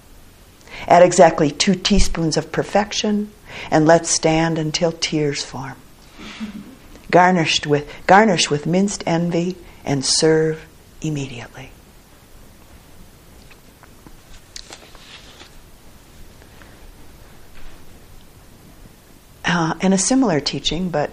[0.88, 3.32] Add exactly two teaspoons of perfection
[3.70, 5.76] and let stand until tears form
[7.12, 10.66] garnished with, garnish with minced envy, and serve
[11.02, 11.71] immediately.
[19.54, 21.10] Uh, and a similar teaching, but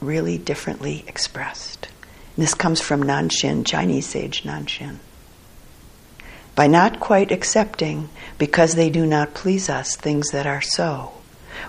[0.00, 1.86] really differently expressed.
[2.34, 5.00] And this comes from Nanshin, Chinese sage Nanshin.
[6.54, 11.12] By not quite accepting, because they do not please us, things that are so,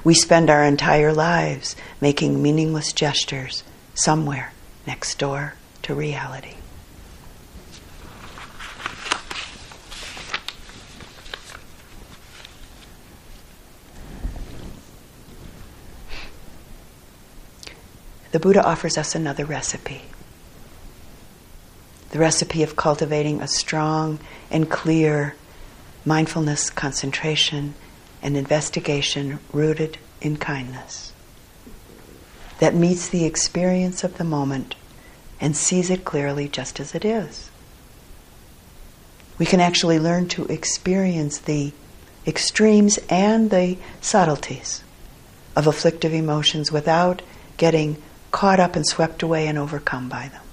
[0.05, 4.53] we spend our entire lives making meaningless gestures somewhere
[4.87, 6.55] next door to reality.
[18.31, 20.03] The Buddha offers us another recipe
[22.11, 24.19] the recipe of cultivating a strong
[24.49, 25.35] and clear
[26.05, 27.75] mindfulness, concentration,
[28.21, 31.13] and investigation rooted in kindness
[32.59, 34.75] that meets the experience of the moment
[35.39, 37.49] and sees it clearly just as it is.
[39.37, 41.71] We can actually learn to experience the
[42.27, 44.83] extremes and the subtleties
[45.55, 47.21] of afflictive emotions without
[47.55, 48.01] getting
[48.31, 50.43] caught up and swept away and overcome by them.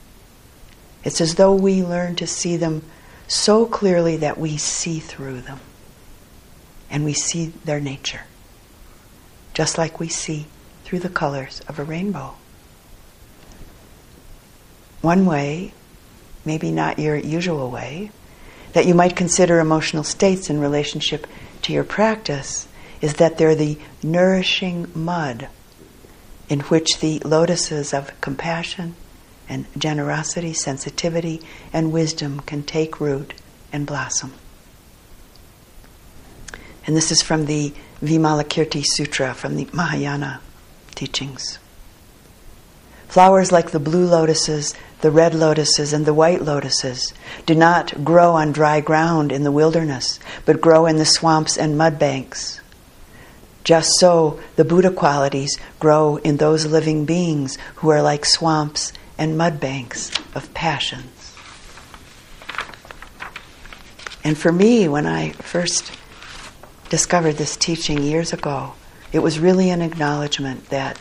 [1.05, 2.83] It's as though we learn to see them
[3.29, 5.61] so clearly that we see through them
[6.91, 8.23] and we see their nature,
[9.55, 10.47] just like we see
[10.85, 12.35] through the colors of a rainbow.
[15.01, 15.73] One way,
[16.45, 18.11] maybe not your usual way,
[18.73, 21.27] that you might consider emotional states in relationship
[21.63, 22.69] to your practice
[23.01, 25.49] is that they're the nourishing mud
[26.49, 28.95] in which the lotuses of compassion
[29.49, 31.41] and generosity, sensitivity,
[31.73, 33.35] and wisdom can take root
[33.73, 34.33] and blossom.
[36.87, 40.41] And this is from the Vimalakirti Sutra from the Mahayana
[40.95, 41.59] teachings.
[43.09, 47.13] Flowers like the blue lotuses, the red lotuses, and the white lotuses
[47.45, 51.79] do not grow on dry ground in the wilderness, but grow in the swamps and
[51.79, 52.61] mud banks.
[53.67, 59.37] Just so, the Buddha qualities grow in those living beings who are like swamps and
[59.37, 61.35] mud banks of passions.
[64.23, 65.91] And for me, when I first
[66.91, 68.75] discovered this teaching years ago,
[69.11, 71.01] it was really an acknowledgement that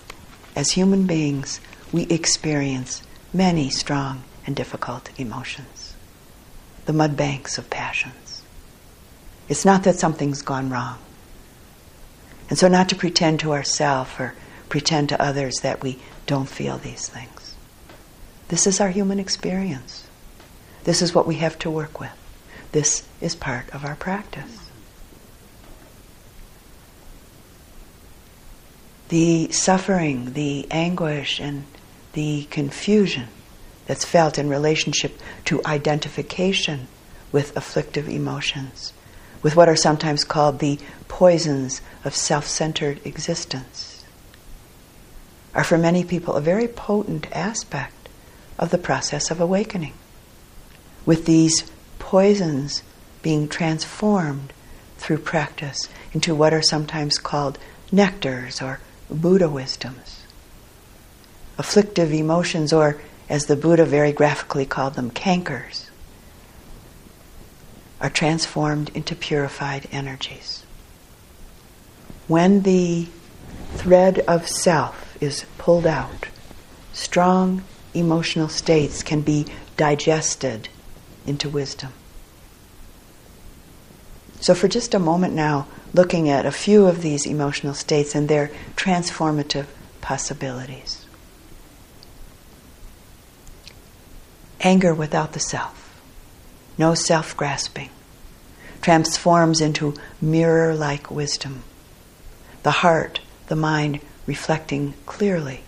[0.55, 1.61] as human beings,
[1.91, 5.95] we experience many strong and difficult emotions,
[6.87, 8.41] the mud banks of passions.
[9.49, 10.97] It's not that something's gone wrong.
[12.49, 14.35] And so, not to pretend to ourselves or
[14.69, 17.55] pretend to others that we don't feel these things.
[18.49, 20.07] This is our human experience.
[20.83, 22.11] This is what we have to work with.
[22.71, 24.69] This is part of our practice.
[29.09, 31.65] The suffering, the anguish, and
[32.13, 33.27] the confusion
[33.85, 36.87] that's felt in relationship to identification
[37.31, 38.93] with afflictive emotions,
[39.45, 44.03] with what are sometimes called the poisons of self centered existence,
[45.53, 48.09] are for many people a very potent aspect
[48.57, 49.93] of the process of awakening.
[51.05, 51.63] With these
[51.99, 52.81] poisons
[53.21, 54.51] being transformed
[54.97, 57.59] through practice into what are sometimes called
[57.91, 58.79] nectars or
[59.11, 60.23] Buddha wisdoms.
[61.59, 62.99] Afflictive emotions, or
[63.29, 65.84] as the Buddha very graphically called them, cankers,
[68.01, 70.63] are transformed into purified energies.
[72.27, 73.07] When the
[73.75, 76.27] thread of self is pulled out,
[76.93, 77.63] strong
[77.93, 79.45] emotional states can be
[79.77, 80.69] digested
[81.25, 81.91] into wisdom.
[84.39, 88.27] So, for just a moment now, looking at a few of these emotional states and
[88.27, 89.65] their transformative
[90.01, 91.05] possibilities.
[94.59, 95.84] Anger without the self,
[96.77, 97.89] no self grasping,
[98.81, 101.63] transforms into mirror like wisdom.
[102.63, 105.61] The heart, the mind reflecting clearly.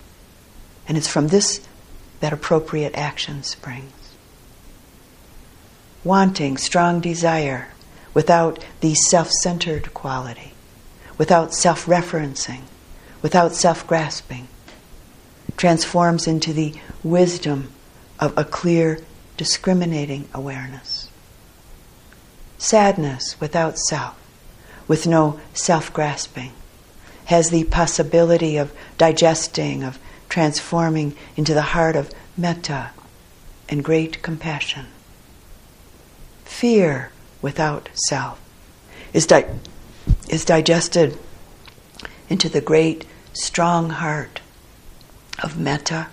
[0.86, 1.66] And it's from this
[2.20, 3.92] that appropriate action springs.
[6.04, 7.68] Wanting, strong desire,
[8.14, 10.52] without the self centered quality,
[11.16, 12.62] without self referencing,
[13.22, 14.48] without self grasping,
[15.56, 17.72] transforms into the wisdom
[18.18, 19.00] of a clear,
[19.38, 21.08] discriminating awareness.
[22.58, 24.18] Sadness without self,
[24.86, 26.52] with no self grasping,
[27.26, 29.98] has the possibility of digesting, of
[30.28, 32.90] transforming into the heart of metta
[33.68, 34.86] and great compassion.
[36.44, 38.40] Fear without self
[39.12, 39.48] is, di-
[40.28, 41.16] is digested
[42.28, 44.40] into the great, strong heart
[45.42, 46.08] of metta,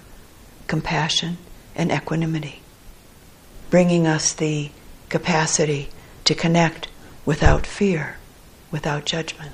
[0.67, 1.37] compassion,
[1.75, 2.61] and equanimity,
[3.75, 4.69] bringing us the
[5.09, 5.89] capacity
[6.23, 6.87] to connect
[7.25, 8.15] without fear,
[8.71, 9.51] without judgment.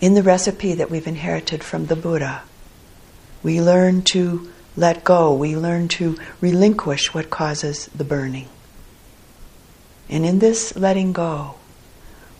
[0.00, 2.42] In the recipe that we've inherited from the Buddha,
[3.44, 8.48] we learn to let go, we learn to relinquish what causes the burning.
[10.08, 11.54] And in this letting go,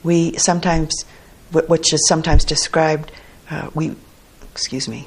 [0.02, 1.04] we sometimes,
[1.52, 3.12] which is sometimes described,
[3.48, 3.94] uh, we,
[4.50, 5.06] excuse me,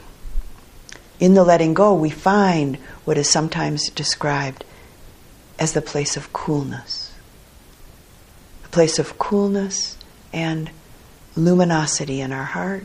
[1.20, 4.66] in the letting go, we find what is sometimes described
[5.58, 7.14] as the place of coolness.
[8.66, 9.98] A place of coolness
[10.34, 10.70] and
[11.36, 12.84] luminosity in our heart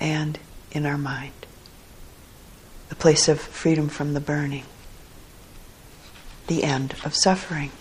[0.00, 0.38] and
[0.72, 1.32] in our mind
[2.94, 4.64] the place of freedom from the burning,
[6.46, 7.72] the end of suffering.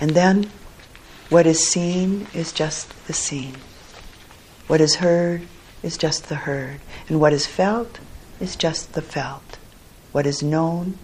[0.00, 0.50] And then
[1.28, 3.56] what is seen is just the seen.
[4.66, 5.42] What is heard
[5.82, 6.80] is just the heard.
[7.08, 7.98] And what is felt
[8.42, 9.56] is just the felt.
[10.12, 10.98] What is known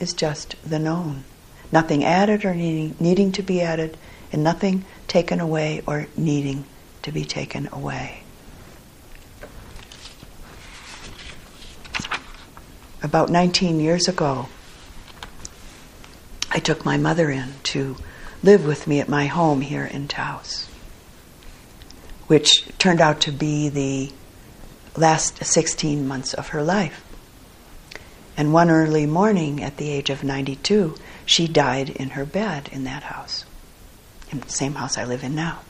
[0.00, 1.22] is just the known.
[1.70, 3.96] Nothing added or needing, needing to be added,
[4.32, 6.64] and nothing taken away or needing
[7.02, 8.22] to be taken away.
[13.02, 14.48] about 19 years ago,
[16.50, 17.96] I took my mother in to
[18.42, 20.68] live with me at my home here in Taos,
[22.26, 24.12] which turned out to be the
[24.96, 27.04] last 16 months of her life.
[28.36, 30.96] And one early morning at the age of 92,
[31.26, 33.44] she died in her bed in that house,
[34.30, 35.60] in the same house I live in now.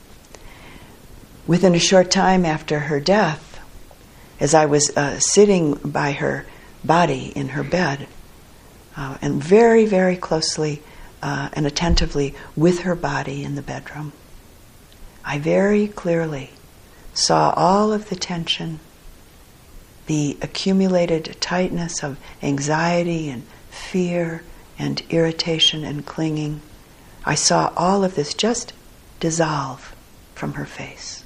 [1.45, 3.59] Within a short time after her death,
[4.39, 6.45] as I was uh, sitting by her
[6.83, 8.07] body in her bed,
[8.95, 10.81] uh, and very, very closely
[11.21, 14.11] uh, and attentively with her body in the bedroom.
[15.25, 16.51] I very clearly
[17.13, 18.79] saw all of the tension,
[20.07, 24.43] the accumulated tightness of anxiety and fear
[24.77, 26.61] and irritation and clinging.
[27.25, 28.73] I saw all of this just
[29.19, 29.95] dissolve
[30.35, 31.23] from her face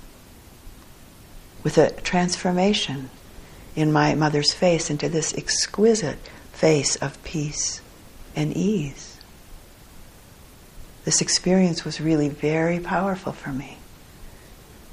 [1.63, 3.09] with a transformation
[3.75, 6.17] in my mother's face into this exquisite
[6.53, 7.81] face of peace
[8.37, 9.19] and ease.
[11.03, 13.77] This experience was really very powerful for me,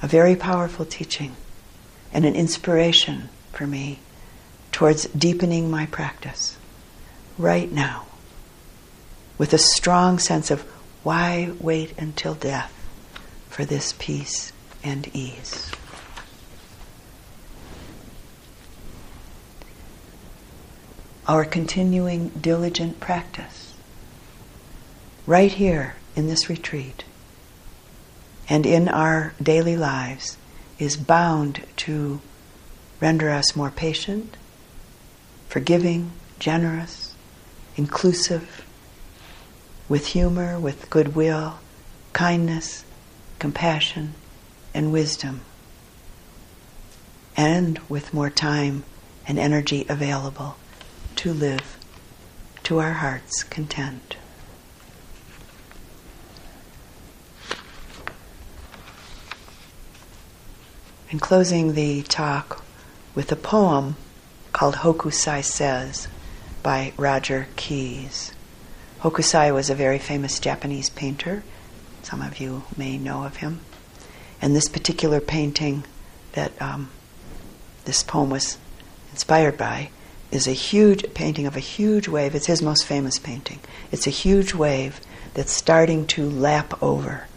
[0.03, 1.37] a very powerful teaching,
[2.13, 3.99] and an inspiration for me
[4.73, 6.57] towards deepening my practice
[7.39, 8.07] right now
[9.39, 10.63] with a strong sense of
[11.03, 12.73] why wait until death
[13.49, 14.53] for this peace
[14.83, 15.71] and ease.
[21.27, 23.75] Our continuing diligent practice,
[25.27, 27.05] right here in this retreat
[28.49, 30.37] and in our daily lives,
[30.79, 32.21] is bound to
[33.01, 34.37] render us more patient,
[35.49, 37.15] forgiving, generous,
[37.77, 38.65] inclusive,
[39.89, 41.59] with humor, with goodwill,
[42.13, 42.85] kindness,
[43.39, 44.15] compassion,
[44.73, 45.43] and wisdom,
[47.37, 48.85] and with more time
[49.27, 50.57] and energy available
[51.17, 51.79] to live
[52.63, 54.17] to our heart's content.
[61.11, 62.64] In closing the talk
[63.15, 63.97] with a poem
[64.53, 66.09] called Hokusai Says
[66.63, 68.33] by Roger Keyes.
[69.01, 71.43] Hokusai was a very famous Japanese painter.
[72.03, 73.61] Some of you may know of him.
[74.41, 75.85] And this particular painting
[76.33, 76.91] that um,
[77.85, 78.59] this poem was
[79.13, 79.91] inspired by
[80.31, 82.35] is a huge painting of a huge wave.
[82.35, 83.61] It's his most famous painting.
[83.93, 85.01] It's a huge wave
[85.35, 87.29] that's starting to lap over.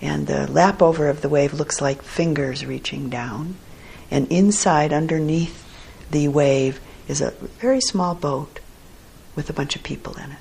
[0.00, 3.56] And the lap over of the wave looks like fingers reaching down.
[4.12, 5.66] And inside, underneath
[6.10, 8.60] the wave is a very small boat
[9.34, 10.38] with a bunch of people in it.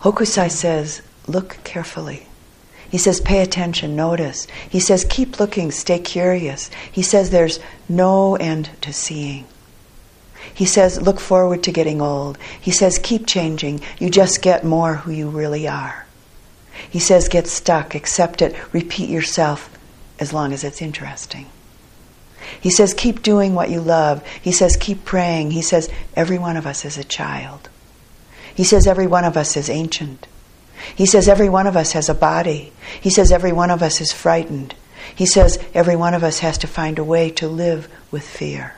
[0.00, 2.26] Hokusai says, look carefully.
[2.90, 4.46] He says, pay attention, notice.
[4.68, 6.70] He says, keep looking, stay curious.
[6.90, 7.60] He says, there's
[7.90, 9.44] no end to seeing.
[10.54, 12.38] He says, look forward to getting old.
[12.58, 13.82] He says, keep changing.
[13.98, 16.01] You just get more who you really are.
[16.88, 19.70] He says, get stuck, accept it, repeat yourself,
[20.18, 21.46] as long as it's interesting.
[22.60, 24.26] He says, keep doing what you love.
[24.40, 25.52] He says, keep praying.
[25.52, 27.68] He says, every one of us is a child.
[28.54, 30.26] He says, every one of us is ancient.
[30.94, 32.72] He says, every one of us has a body.
[33.00, 34.74] He says, every one of us is frightened.
[35.14, 38.74] He says, every one of us has to find a way to live with fear.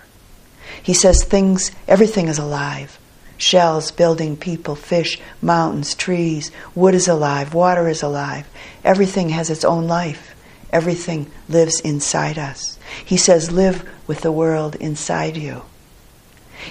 [0.83, 2.99] He says, things, everything is alive.
[3.45, 8.49] Shells, building, people, fish, mountains, trees, wood is alive, water is alive.
[8.83, 10.35] Everything has its own life.
[10.73, 12.79] Everything lives inside us.
[13.05, 15.61] He says, live with the world inside you.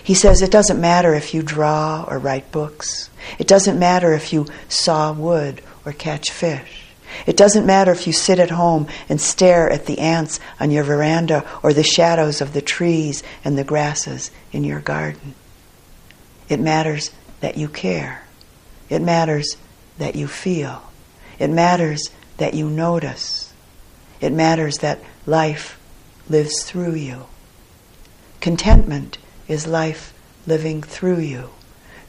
[0.04, 3.12] He says, it doesn't matter if you draw or write books.
[3.38, 6.86] It doesn't matter if you saw wood or catch fish.
[7.28, 10.86] It doesn't matter if you sit at home and stare at the ants on your
[10.86, 15.36] veranda or the shadows of the trees and the grasses in your garden.
[16.50, 18.24] It matters that you care.
[18.90, 19.58] It matters
[19.98, 20.84] that you feel.
[21.40, 23.54] It matters that you notice.
[24.22, 25.80] It matters that life
[26.30, 27.26] lives through you.
[28.40, 29.18] Contentment
[29.48, 30.14] is life
[30.46, 31.50] living through you.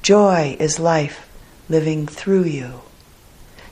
[0.03, 1.29] Joy is life
[1.69, 2.81] living through you.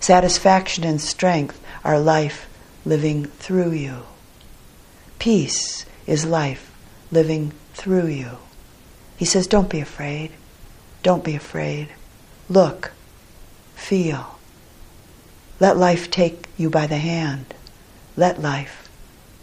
[0.00, 2.48] Satisfaction and strength are life
[2.84, 3.98] living through you.
[5.18, 6.72] Peace is life
[7.10, 8.38] living through you.
[9.16, 10.32] He says, Don't be afraid.
[11.02, 11.88] Don't be afraid.
[12.48, 12.92] Look.
[13.74, 14.38] Feel.
[15.58, 17.54] Let life take you by the hand.
[18.16, 18.88] Let life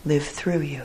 [0.06, 0.84] live through you.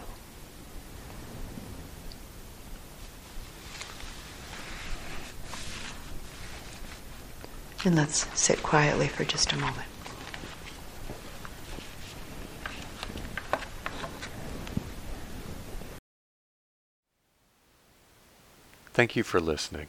[7.85, 9.89] And let's sit quietly for just a moment.
[18.95, 19.89] Thank you for listening.